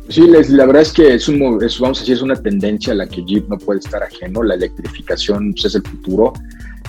Sí, 0.09 0.23
la 0.25 0.65
verdad 0.65 0.81
es 0.81 0.91
que 0.91 1.13
es, 1.13 1.29
un, 1.29 1.39
vamos 1.39 1.99
a 1.99 2.01
decir, 2.01 2.15
es 2.15 2.21
una 2.23 2.35
tendencia 2.35 2.93
a 2.93 2.95
la 2.95 3.05
que 3.05 3.23
Jeep 3.23 3.47
no 3.47 3.59
puede 3.59 3.79
estar 3.79 4.01
ajeno, 4.01 4.41
la 4.41 4.55
electrificación 4.55 5.51
pues, 5.51 5.65
es 5.65 5.75
el 5.75 5.83
futuro. 5.83 6.33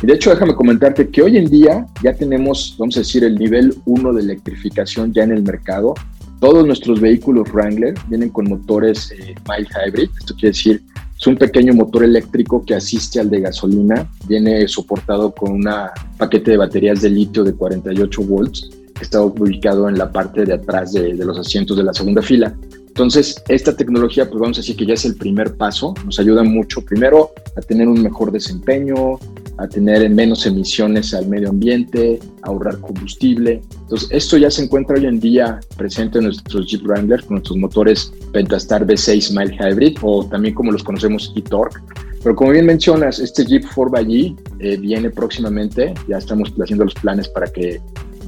Y 0.03 0.07
de 0.07 0.15
hecho, 0.15 0.31
déjame 0.31 0.55
comentarte 0.55 1.09
que 1.09 1.21
hoy 1.21 1.37
en 1.37 1.51
día 1.51 1.87
ya 2.03 2.15
tenemos, 2.15 2.77
vamos 2.79 2.97
a 2.97 3.01
decir, 3.01 3.25
el 3.25 3.35
nivel 3.35 3.75
1 3.85 4.13
de 4.15 4.23
electrificación 4.23 5.13
ya 5.13 5.25
en 5.25 5.33
el 5.33 5.43
mercado. 5.43 5.95
Todos 6.41 6.65
nuestros 6.65 7.01
vehículos 7.01 7.53
Wrangler 7.53 7.95
vienen 8.07 8.31
con 8.31 8.49
motores 8.49 9.13
mild 9.13 9.69
hybrid, 9.69 10.09
esto 10.19 10.35
quiere 10.35 10.51
decir 10.51 10.83
es 11.19 11.27
un 11.27 11.37
pequeño 11.37 11.75
motor 11.75 12.05
eléctrico 12.05 12.65
que 12.65 12.75
asiste 12.75 13.19
al 13.19 13.29
de 13.29 13.41
gasolina. 13.41 14.09
Viene 14.29 14.69
soportado 14.69 15.35
con 15.35 15.53
un 15.53 15.69
paquete 16.17 16.53
de 16.53 16.57
baterías 16.57 17.03
de 17.03 17.11
litio 17.11 17.43
de 17.43 17.55
48 17.55 18.23
volts 18.23 18.71
que 18.95 19.05
está 19.05 19.23
ubicado 19.23 19.89
en 19.89 19.99
la 19.99 20.13
parte 20.13 20.45
de 20.45 20.55
atrás 20.55 20.93
de, 20.93 21.15
los 21.15 21.39
asientos 21.39 21.77
de 21.77 21.83
la 21.83 21.93
segunda 21.93 22.23
fila. 22.23 22.55
Entonces, 22.87 23.43
esta 23.49 23.77
tecnología, 23.77 24.29
pues 24.29 24.41
vamos 24.41 24.59
a 24.59 24.61
decir 24.61 24.77
que 24.77 24.87
ya 24.87 24.95
es 24.95 25.05
el 25.05 25.17
primer 25.17 25.57
paso, 25.57 25.95
nos 26.05 26.19
ayuda 26.19 26.43
mucho, 26.43 26.81
primero, 26.83 27.31
a 27.57 27.61
tener 27.61 27.87
un 27.87 28.03
mejor 28.03 28.33
desempeño, 28.33 29.19
a 29.57 29.69
tener 29.69 30.09
menos 30.11 30.47
emisiones 30.47 31.15
al 31.15 31.29
medio 31.29 31.51
ambiente, 31.51 32.19
a 32.43 32.49
ahorrar 32.49 32.81
combustible. 32.81 33.63
Entonces, 33.89 34.11
esto 34.11 34.37
ya 34.37 34.51
se 34.51 34.65
encuentra 34.65 34.97
hoy 34.97 35.07
en 35.07 35.19
día 35.19 35.61
presente 35.79 36.19
en 36.19 36.25
nuestros 36.25 36.67
Jeep 36.67 36.83
Wrangler 36.83 37.25
con 37.25 37.37
nuestros 37.37 37.57
motores 37.57 38.13
Pentastar 38.35 38.87
V6 38.87 39.35
Mild 39.35 39.55
Hybrid 39.59 39.97
o 40.03 40.27
también 40.27 40.55
como 40.55 40.73
los 40.73 40.85
conocemos 40.85 41.33
e-Torque. 41.35 41.79
Pero 42.23 42.37
como 42.37 42.51
bien 42.51 42.67
mencionas, 42.67 43.19
este 43.19 43.47
Jeep 43.47 43.65
4xE 43.65 44.37
eh, 44.59 44.77
viene 44.77 45.09
próximamente, 45.09 45.95
ya 46.07 46.19
estamos 46.19 46.53
haciendo 46.61 46.85
los 46.85 46.93
planes 46.93 47.29
para 47.29 47.47
que 47.47 47.81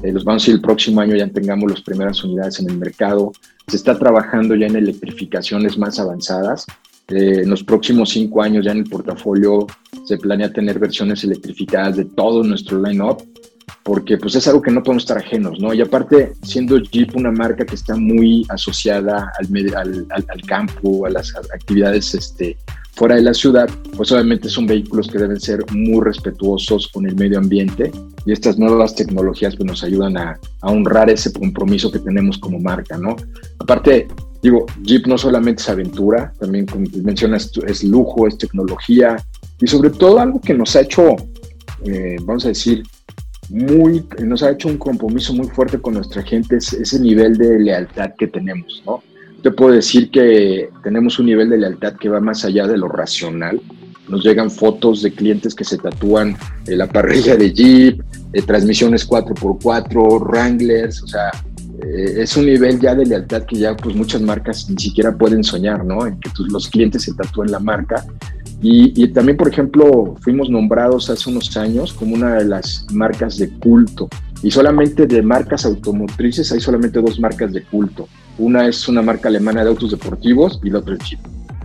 eh, 0.02 0.12
los 0.12 0.24
vamos 0.24 0.46
a 0.46 0.50
ir 0.50 0.56
el 0.56 0.62
próximo 0.62 1.02
año 1.02 1.14
ya 1.14 1.28
tengamos 1.28 1.70
las 1.70 1.82
primeras 1.82 2.24
unidades 2.24 2.58
en 2.60 2.70
el 2.70 2.78
mercado. 2.78 3.32
Se 3.68 3.76
está 3.76 3.98
trabajando 3.98 4.54
ya 4.54 4.66
en 4.66 4.76
electrificaciones 4.76 5.76
más 5.76 5.98
avanzadas. 5.98 6.64
Eh, 7.08 7.42
en 7.42 7.50
los 7.50 7.62
próximos 7.62 8.08
cinco 8.08 8.40
años 8.40 8.64
ya 8.64 8.72
en 8.72 8.78
el 8.78 8.84
portafolio 8.84 9.66
se 10.06 10.16
planea 10.16 10.50
tener 10.50 10.78
versiones 10.78 11.22
electrificadas 11.22 11.96
de 11.96 12.06
todo 12.06 12.42
nuestro 12.44 12.80
line-up, 12.80 13.22
porque 13.82 14.18
pues 14.18 14.34
es 14.34 14.46
algo 14.46 14.62
que 14.62 14.70
no 14.70 14.82
podemos 14.82 15.04
estar 15.04 15.18
ajenos, 15.18 15.58
¿no? 15.58 15.72
Y 15.72 15.80
aparte, 15.80 16.32
siendo 16.42 16.78
Jeep 16.78 17.16
una 17.16 17.30
marca 17.30 17.64
que 17.64 17.74
está 17.74 17.96
muy 17.96 18.46
asociada 18.48 19.32
al, 19.38 19.74
al, 19.74 20.06
al 20.28 20.42
campo, 20.42 21.06
a 21.06 21.10
las 21.10 21.34
actividades 21.36 22.14
este, 22.14 22.56
fuera 23.00 23.14
de 23.14 23.22
la 23.22 23.34
ciudad, 23.34 23.68
pues 23.96 24.12
obviamente 24.12 24.48
son 24.48 24.66
vehículos 24.66 25.08
que 25.08 25.18
deben 25.18 25.40
ser 25.40 25.64
muy 25.72 26.04
respetuosos 26.04 26.88
con 26.88 27.06
el 27.06 27.16
medio 27.16 27.38
ambiente 27.38 27.90
y 28.26 28.32
estas 28.32 28.58
nuevas 28.58 28.94
tecnologías 28.94 29.56
pues 29.56 29.66
nos 29.66 29.82
ayudan 29.82 30.16
a, 30.16 30.38
a 30.60 30.70
honrar 30.70 31.08
ese 31.08 31.32
compromiso 31.32 31.90
que 31.90 31.98
tenemos 31.98 32.36
como 32.38 32.58
marca, 32.60 32.98
¿no? 32.98 33.16
Aparte, 33.58 34.08
digo, 34.42 34.66
Jeep 34.82 35.06
no 35.06 35.16
solamente 35.16 35.62
es 35.62 35.68
aventura, 35.68 36.32
también 36.38 36.66
como 36.66 36.86
mencionas, 37.02 37.50
es 37.66 37.84
lujo, 37.84 38.26
es 38.26 38.36
tecnología 38.36 39.16
y 39.60 39.66
sobre 39.66 39.90
todo 39.90 40.18
algo 40.18 40.40
que 40.40 40.54
nos 40.54 40.76
ha 40.76 40.80
hecho, 40.80 41.16
eh, 41.84 42.16
vamos 42.22 42.44
a 42.44 42.48
decir, 42.48 42.82
muy, 43.50 44.04
nos 44.24 44.42
ha 44.42 44.50
hecho 44.50 44.68
un 44.68 44.78
compromiso 44.78 45.34
muy 45.34 45.48
fuerte 45.48 45.78
con 45.78 45.94
nuestra 45.94 46.22
gente, 46.22 46.56
es 46.56 46.72
ese 46.72 47.00
nivel 47.00 47.36
de 47.36 47.58
lealtad 47.58 48.12
que 48.16 48.28
tenemos, 48.28 48.82
¿no? 48.86 49.02
Te 49.42 49.50
puedo 49.50 49.72
decir 49.72 50.10
que 50.10 50.68
tenemos 50.82 51.18
un 51.18 51.26
nivel 51.26 51.50
de 51.50 51.58
lealtad 51.58 51.94
que 51.96 52.08
va 52.08 52.20
más 52.20 52.44
allá 52.44 52.66
de 52.66 52.76
lo 52.76 52.88
racional. 52.88 53.60
Nos 54.08 54.22
llegan 54.24 54.50
fotos 54.50 55.02
de 55.02 55.12
clientes 55.12 55.54
que 55.54 55.64
se 55.64 55.78
tatúan 55.78 56.36
en 56.66 56.78
la 56.78 56.86
parrilla 56.86 57.36
de 57.36 57.52
Jeep, 57.52 58.02
de 58.32 58.42
transmisiones 58.42 59.08
4x4, 59.08 60.20
Wranglers, 60.20 61.02
o 61.02 61.06
sea, 61.06 61.30
eh, 61.82 62.22
es 62.22 62.36
un 62.36 62.46
nivel 62.46 62.78
ya 62.78 62.94
de 62.94 63.06
lealtad 63.06 63.44
que 63.44 63.56
ya 63.56 63.74
pues 63.76 63.96
muchas 63.96 64.20
marcas 64.20 64.68
ni 64.68 64.76
siquiera 64.76 65.16
pueden 65.16 65.42
soñar, 65.42 65.84
¿no? 65.84 66.06
En 66.06 66.20
que 66.20 66.30
los 66.50 66.68
clientes 66.68 67.02
se 67.02 67.14
tatúen 67.14 67.50
la 67.50 67.60
marca. 67.60 68.04
Y, 68.62 69.08
también, 69.08 69.38
por 69.38 69.48
ejemplo, 69.48 70.16
fuimos 70.20 70.50
nombrados 70.50 71.08
hace 71.08 71.30
unos 71.30 71.56
años 71.56 71.94
como 71.94 72.14
una 72.14 72.34
de 72.34 72.44
las 72.44 72.86
marcas 72.92 73.38
de 73.38 73.48
culto. 73.48 74.08
Y 74.42 74.50
solamente 74.50 75.06
de 75.06 75.22
marcas 75.22 75.64
automotrices 75.64 76.52
hay 76.52 76.60
solamente 76.60 77.00
dos 77.00 77.18
marcas 77.18 77.52
de 77.52 77.62
culto. 77.62 78.06
Una 78.38 78.66
es 78.66 78.86
una 78.88 79.00
marca 79.00 79.28
alemana 79.28 79.62
de 79.62 79.70
autos 79.70 79.90
deportivos 79.90 80.60
y 80.62 80.70
la 80.70 80.80
otra 80.80 80.94
es 80.94 81.00
Jeep. 81.08 81.20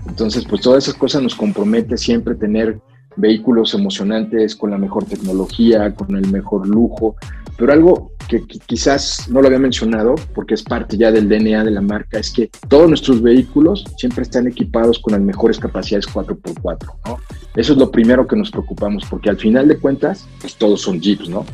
Entonces, 0.08 0.46
pues 0.50 0.62
todas 0.62 0.86
esas 0.86 0.96
cosas 0.96 1.22
nos 1.22 1.36
compromete 1.36 1.98
siempre 1.98 2.36
tener 2.36 2.80
vehículos 3.16 3.74
emocionantes 3.74 4.56
con 4.56 4.72
la 4.72 4.78
mejor 4.78 5.06
tecnología, 5.06 5.94
con 5.94 6.16
el 6.16 6.28
mejor 6.32 6.68
lujo, 6.68 7.16
pero 7.58 7.72
algo 7.72 8.12
que, 8.28 8.42
quizás 8.66 9.28
no 9.30 9.42
lo 9.42 9.48
había 9.48 9.60
mencionado 9.60 10.16
porque 10.34 10.56
es 10.56 10.64
parte 10.64 10.98
ya 10.98 11.12
del 11.12 11.30
DNA 11.30 11.64
de 11.64 11.72
la 11.72 11.82
marca 11.82 12.20
es 12.20 12.32
que 12.32 12.50
todos 12.68 12.90
nuestros 12.90 13.22
vehículos 13.22 13.86
siempre 13.98 14.24
están 14.24 14.48
equipados 14.48 15.00
con 15.00 15.14
las 15.14 15.22
mejores 15.22 15.60
capacidades 15.60 16.08
4x4, 16.08 16.78
¿no? 17.06 17.20
Eso 17.56 17.74
es 17.74 17.80
lo 17.80 17.92
primero 17.92 18.28
que 18.28 18.36
nos 18.36 18.52
preocupamos 18.52 19.06
porque 19.10 19.30
al 19.30 19.38
final 19.38 19.68
de 19.68 19.78
cuentas, 19.78 20.28
pues 20.42 20.56
todos 20.56 20.82
son 20.82 21.00
Jeeps, 21.00 21.30
¿no? 21.30 21.46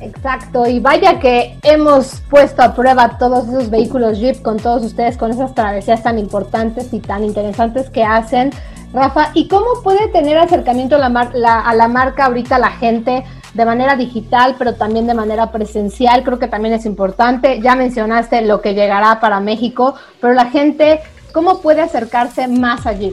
Exacto, 0.00 0.66
y 0.68 0.80
vaya 0.80 1.18
que 1.18 1.56
hemos 1.62 2.20
puesto 2.28 2.62
a 2.62 2.74
prueba 2.74 3.16
todos 3.16 3.48
esos 3.48 3.70
vehículos 3.70 4.18
Jeep 4.18 4.42
con 4.42 4.58
todos 4.58 4.84
ustedes, 4.84 5.16
con 5.16 5.30
esas 5.30 5.54
travesías 5.54 6.02
tan 6.02 6.18
importantes 6.18 6.92
y 6.92 7.00
tan 7.00 7.24
interesantes 7.24 7.88
que 7.88 8.04
hacen. 8.04 8.50
Rafa, 8.94 9.32
¿y 9.34 9.48
cómo 9.48 9.82
puede 9.82 10.06
tener 10.08 10.38
acercamiento 10.38 10.94
a 10.94 11.08
la, 11.08 11.60
a 11.60 11.74
la 11.74 11.88
marca 11.88 12.26
ahorita 12.26 12.60
la 12.60 12.70
gente 12.70 13.24
de 13.52 13.64
manera 13.64 13.96
digital, 13.96 14.54
pero 14.56 14.74
también 14.74 15.08
de 15.08 15.14
manera 15.14 15.50
presencial? 15.50 16.22
Creo 16.22 16.38
que 16.38 16.46
también 16.46 16.74
es 16.74 16.86
importante. 16.86 17.60
Ya 17.60 17.74
mencionaste 17.74 18.42
lo 18.42 18.60
que 18.60 18.74
llegará 18.74 19.18
para 19.18 19.40
México, 19.40 19.96
pero 20.20 20.32
la 20.32 20.46
gente, 20.46 21.00
¿cómo 21.32 21.60
puede 21.60 21.80
acercarse 21.80 22.46
más 22.46 22.86
allí? 22.86 23.12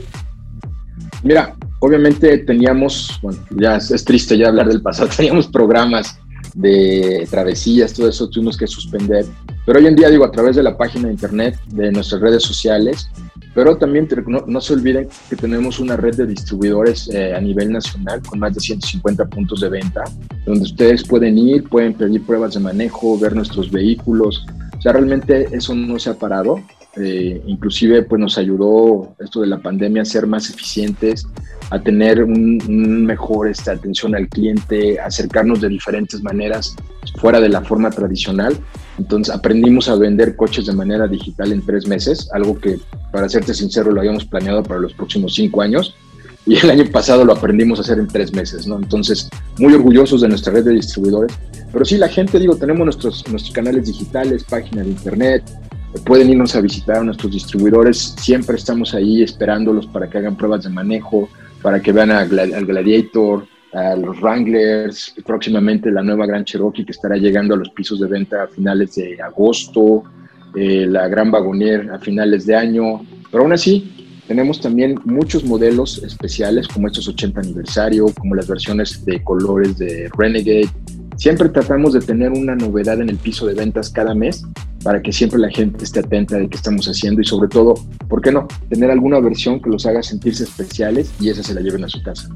Mira, 1.23 1.55
obviamente 1.79 2.37
teníamos, 2.39 3.19
bueno, 3.23 3.39
ya 3.49 3.77
es 3.77 4.05
triste 4.05 4.37
ya 4.37 4.49
hablar 4.49 4.67
del 4.67 4.83
pasado, 4.83 5.09
teníamos 5.17 5.47
programas 5.47 6.15
de 6.53 7.27
travesías, 7.31 7.91
todo 7.93 8.07
eso 8.07 8.29
tuvimos 8.29 8.55
que 8.55 8.67
suspender. 8.67 9.25
Pero 9.71 9.79
hoy 9.79 9.87
en 9.87 9.95
día, 9.95 10.09
digo, 10.09 10.25
a 10.25 10.31
través 10.31 10.57
de 10.57 10.63
la 10.63 10.75
página 10.75 11.05
de 11.05 11.13
internet, 11.13 11.57
de 11.67 11.93
nuestras 11.93 12.19
redes 12.19 12.43
sociales, 12.43 13.07
pero 13.55 13.77
también 13.77 14.05
no, 14.27 14.59
se 14.59 14.73
olviden 14.73 15.07
que 15.29 15.37
tenemos 15.37 15.79
una 15.79 15.95
red 15.95 16.13
de 16.13 16.27
distribuidores 16.27 17.09
eh, 17.13 17.33
a 17.33 17.39
nivel 17.39 17.71
nacional 17.71 18.21
con 18.21 18.39
más 18.39 18.53
de 18.53 18.59
150 18.59 19.23
puntos 19.29 19.61
de 19.61 19.69
venta, 19.69 20.03
donde 20.45 20.63
ustedes 20.63 21.07
pueden 21.07 21.37
ir, 21.37 21.63
pueden 21.69 21.93
pedir 21.93 22.21
pruebas 22.25 22.55
de 22.55 22.59
manejo, 22.59 23.17
ver 23.17 23.33
nuestros 23.33 23.71
vehículos. 23.71 24.45
O 24.77 24.81
sea, 24.81 24.91
realmente 24.91 25.47
eso 25.53 25.73
no 25.73 25.97
se 25.99 26.09
ha 26.09 26.15
parado. 26.15 26.61
Eh, 26.97 27.41
inclusive 27.47 28.03
pues 28.03 28.19
nos 28.19 28.37
ayudó 28.37 29.15
esto 29.19 29.39
de 29.39 29.47
la 29.47 29.59
pandemia 29.59 30.01
a 30.01 30.05
ser 30.05 30.27
más 30.27 30.49
eficientes, 30.49 31.25
a 31.69 31.79
tener 31.79 32.21
un, 32.21 33.05
mejor 33.05 33.47
esta, 33.47 33.71
atención 33.71 34.13
al 34.13 34.27
cliente, 34.27 34.99
acercarnos 34.99 35.61
de 35.61 35.69
diferentes 35.69 36.21
maneras 36.21 36.75
fuera 37.15 37.39
de 37.39 37.47
la 37.47 37.61
forma 37.61 37.89
tradicional. 37.91 38.57
Entonces 38.97 39.33
aprendimos 39.33 39.87
a 39.87 39.95
vender 39.95 40.35
coches 40.35 40.65
de 40.65 40.73
manera 40.73 41.07
digital 41.07 41.53
en 41.53 41.65
tres 41.65 41.87
meses, 41.87 42.29
algo 42.33 42.59
que 42.59 42.77
para 43.11 43.29
serte 43.29 43.53
sincero 43.53 43.91
lo 43.91 44.01
habíamos 44.01 44.25
planeado 44.25 44.61
para 44.61 44.81
los 44.81 44.93
próximos 44.93 45.33
cinco 45.33 45.61
años 45.61 45.95
y 46.45 46.57
el 46.57 46.69
año 46.71 46.85
pasado 46.91 47.23
lo 47.23 47.33
aprendimos 47.33 47.79
a 47.79 47.83
hacer 47.83 47.99
en 47.99 48.07
tres 48.07 48.33
meses, 48.33 48.65
¿no? 48.67 48.77
Entonces, 48.77 49.29
muy 49.59 49.73
orgullosos 49.73 50.21
de 50.21 50.27
nuestra 50.27 50.51
red 50.51 50.65
de 50.65 50.73
distribuidores. 50.73 51.37
Pero 51.71 51.85
sí, 51.85 51.97
la 51.97 52.09
gente, 52.09 52.39
digo, 52.39 52.55
tenemos 52.55 52.83
nuestros, 52.83 53.23
nuestros 53.29 53.53
canales 53.53 53.85
digitales, 53.85 54.43
página 54.43 54.81
de 54.83 54.89
internet, 54.89 55.43
pueden 56.05 56.29
irnos 56.29 56.55
a 56.55 56.61
visitar 56.61 56.97
a 56.97 57.03
nuestros 57.03 57.31
distribuidores, 57.31 58.15
siempre 58.19 58.55
estamos 58.55 58.93
ahí 58.93 59.23
esperándolos 59.23 59.87
para 59.87 60.09
que 60.09 60.17
hagan 60.17 60.35
pruebas 60.35 60.63
de 60.63 60.69
manejo, 60.69 61.29
para 61.61 61.81
que 61.81 61.91
vean 61.91 62.11
al 62.11 62.29
Gladiator, 62.29 63.45
a 63.73 63.95
los 63.95 64.19
Wranglers, 64.21 65.13
próximamente 65.25 65.91
la 65.91 66.03
nueva 66.03 66.25
Gran 66.25 66.43
Cherokee 66.43 66.85
que 66.85 66.91
estará 66.91 67.15
llegando 67.15 67.53
a 67.53 67.57
los 67.57 67.69
pisos 67.69 67.99
de 67.99 68.07
venta 68.07 68.43
a 68.43 68.47
finales 68.47 68.95
de 68.95 69.21
agosto, 69.21 70.03
eh, 70.55 70.85
la 70.87 71.07
Gran 71.07 71.31
Wagonier 71.31 71.89
a 71.91 71.99
finales 71.99 72.45
de 72.45 72.55
año, 72.55 73.01
pero 73.29 73.43
aún 73.43 73.53
así 73.53 74.01
tenemos 74.27 74.61
también 74.61 74.99
muchos 75.05 75.43
modelos 75.43 76.01
especiales 76.03 76.67
como 76.67 76.87
estos 76.87 77.07
80 77.07 77.39
aniversario, 77.39 78.07
como 78.17 78.35
las 78.35 78.47
versiones 78.47 79.05
de 79.05 79.23
colores 79.23 79.77
de 79.77 80.09
Renegade, 80.17 80.69
Siempre 81.21 81.49
tratamos 81.49 81.93
de 81.93 81.99
tener 81.99 82.31
una 82.31 82.55
novedad 82.55 82.99
en 82.99 83.07
el 83.07 83.17
piso 83.17 83.45
de 83.45 83.53
ventas 83.53 83.91
cada 83.91 84.15
mes 84.15 84.43
para 84.83 85.03
que 85.03 85.13
siempre 85.13 85.37
la 85.37 85.51
gente 85.51 85.83
esté 85.83 85.99
atenta 85.99 86.35
de 86.35 86.49
qué 86.49 86.55
estamos 86.55 86.87
haciendo 86.87 87.21
y 87.21 87.25
sobre 87.25 87.47
todo, 87.47 87.75
¿por 88.09 88.23
qué 88.23 88.31
no? 88.31 88.47
Tener 88.69 88.89
alguna 88.89 89.19
versión 89.19 89.61
que 89.61 89.69
los 89.69 89.85
haga 89.85 90.01
sentirse 90.01 90.45
especiales 90.45 91.13
y 91.19 91.29
esa 91.29 91.43
se 91.43 91.53
la 91.53 91.61
lleven 91.61 91.83
a 91.83 91.89
su 91.89 92.01
casa. 92.01 92.27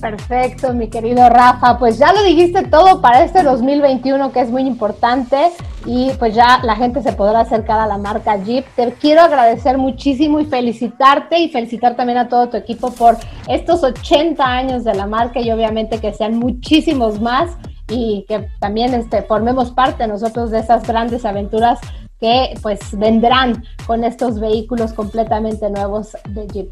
Perfecto, 0.00 0.72
mi 0.74 0.86
querido 0.86 1.28
Rafa. 1.28 1.76
Pues 1.80 1.98
ya 1.98 2.12
lo 2.12 2.22
dijiste 2.22 2.62
todo 2.68 3.00
para 3.00 3.24
este 3.24 3.42
2021 3.42 4.30
que 4.30 4.42
es 4.42 4.48
muy 4.48 4.62
importante 4.62 5.50
y 5.84 6.12
pues 6.20 6.36
ya 6.36 6.60
la 6.62 6.76
gente 6.76 7.02
se 7.02 7.14
podrá 7.14 7.40
acercar 7.40 7.80
a 7.80 7.88
la 7.88 7.98
marca 7.98 8.36
Jeep. 8.36 8.64
Te 8.76 8.92
quiero 8.92 9.22
agradecer 9.22 9.76
muchísimo 9.76 10.38
y 10.38 10.44
felicitarte 10.44 11.40
y 11.40 11.48
felicitar 11.48 11.96
también 11.96 12.18
a 12.18 12.28
todo 12.28 12.48
tu 12.48 12.56
equipo 12.56 12.92
por 12.92 13.16
estos 13.48 13.82
80 13.82 14.44
años 14.44 14.84
de 14.84 14.94
la 14.94 15.08
marca 15.08 15.40
y 15.40 15.50
obviamente 15.50 15.98
que 15.98 16.12
sean 16.12 16.38
muchísimos 16.38 17.20
más 17.20 17.56
y 17.88 18.24
que 18.28 18.48
también 18.60 18.94
este, 18.94 19.22
formemos 19.22 19.70
parte 19.70 20.06
nosotros 20.06 20.50
de 20.50 20.60
esas 20.60 20.86
grandes 20.86 21.24
aventuras 21.24 21.78
que 22.20 22.54
pues 22.62 22.80
vendrán 22.92 23.64
con 23.86 24.04
estos 24.04 24.40
vehículos 24.40 24.92
completamente 24.92 25.70
nuevos 25.70 26.16
de 26.28 26.46
Jeep. 26.48 26.68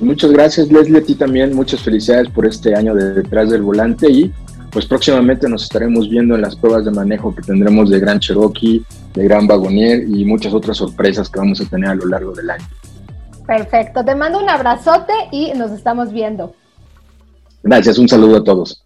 Muchas 0.00 0.30
gracias 0.30 0.70
Leslie, 0.70 0.98
a 0.98 1.02
ti 1.02 1.14
también, 1.14 1.54
muchas 1.54 1.80
felicidades 1.80 2.28
por 2.28 2.46
este 2.46 2.74
año 2.74 2.94
de 2.94 3.14
detrás 3.14 3.50
del 3.50 3.62
volante 3.62 4.10
y 4.10 4.32
pues 4.70 4.84
próximamente 4.84 5.48
nos 5.48 5.62
estaremos 5.62 6.10
viendo 6.10 6.34
en 6.34 6.42
las 6.42 6.54
pruebas 6.54 6.84
de 6.84 6.90
manejo 6.90 7.34
que 7.34 7.40
tendremos 7.40 7.88
de 7.88 7.98
Gran 7.98 8.20
Cherokee, 8.20 8.84
de 9.14 9.24
Gran 9.24 9.48
Wagonier 9.48 10.02
y 10.06 10.24
muchas 10.26 10.52
otras 10.52 10.76
sorpresas 10.76 11.30
que 11.30 11.38
vamos 11.38 11.60
a 11.62 11.64
tener 11.64 11.88
a 11.88 11.94
lo 11.94 12.06
largo 12.06 12.32
del 12.32 12.50
año. 12.50 12.66
Perfecto, 13.46 14.04
te 14.04 14.14
mando 14.14 14.38
un 14.38 14.50
abrazote 14.50 15.12
y 15.32 15.52
nos 15.54 15.70
estamos 15.70 16.12
viendo. 16.12 16.54
Gracias, 17.62 17.96
un 17.96 18.08
saludo 18.08 18.36
a 18.36 18.44
todos. 18.44 18.85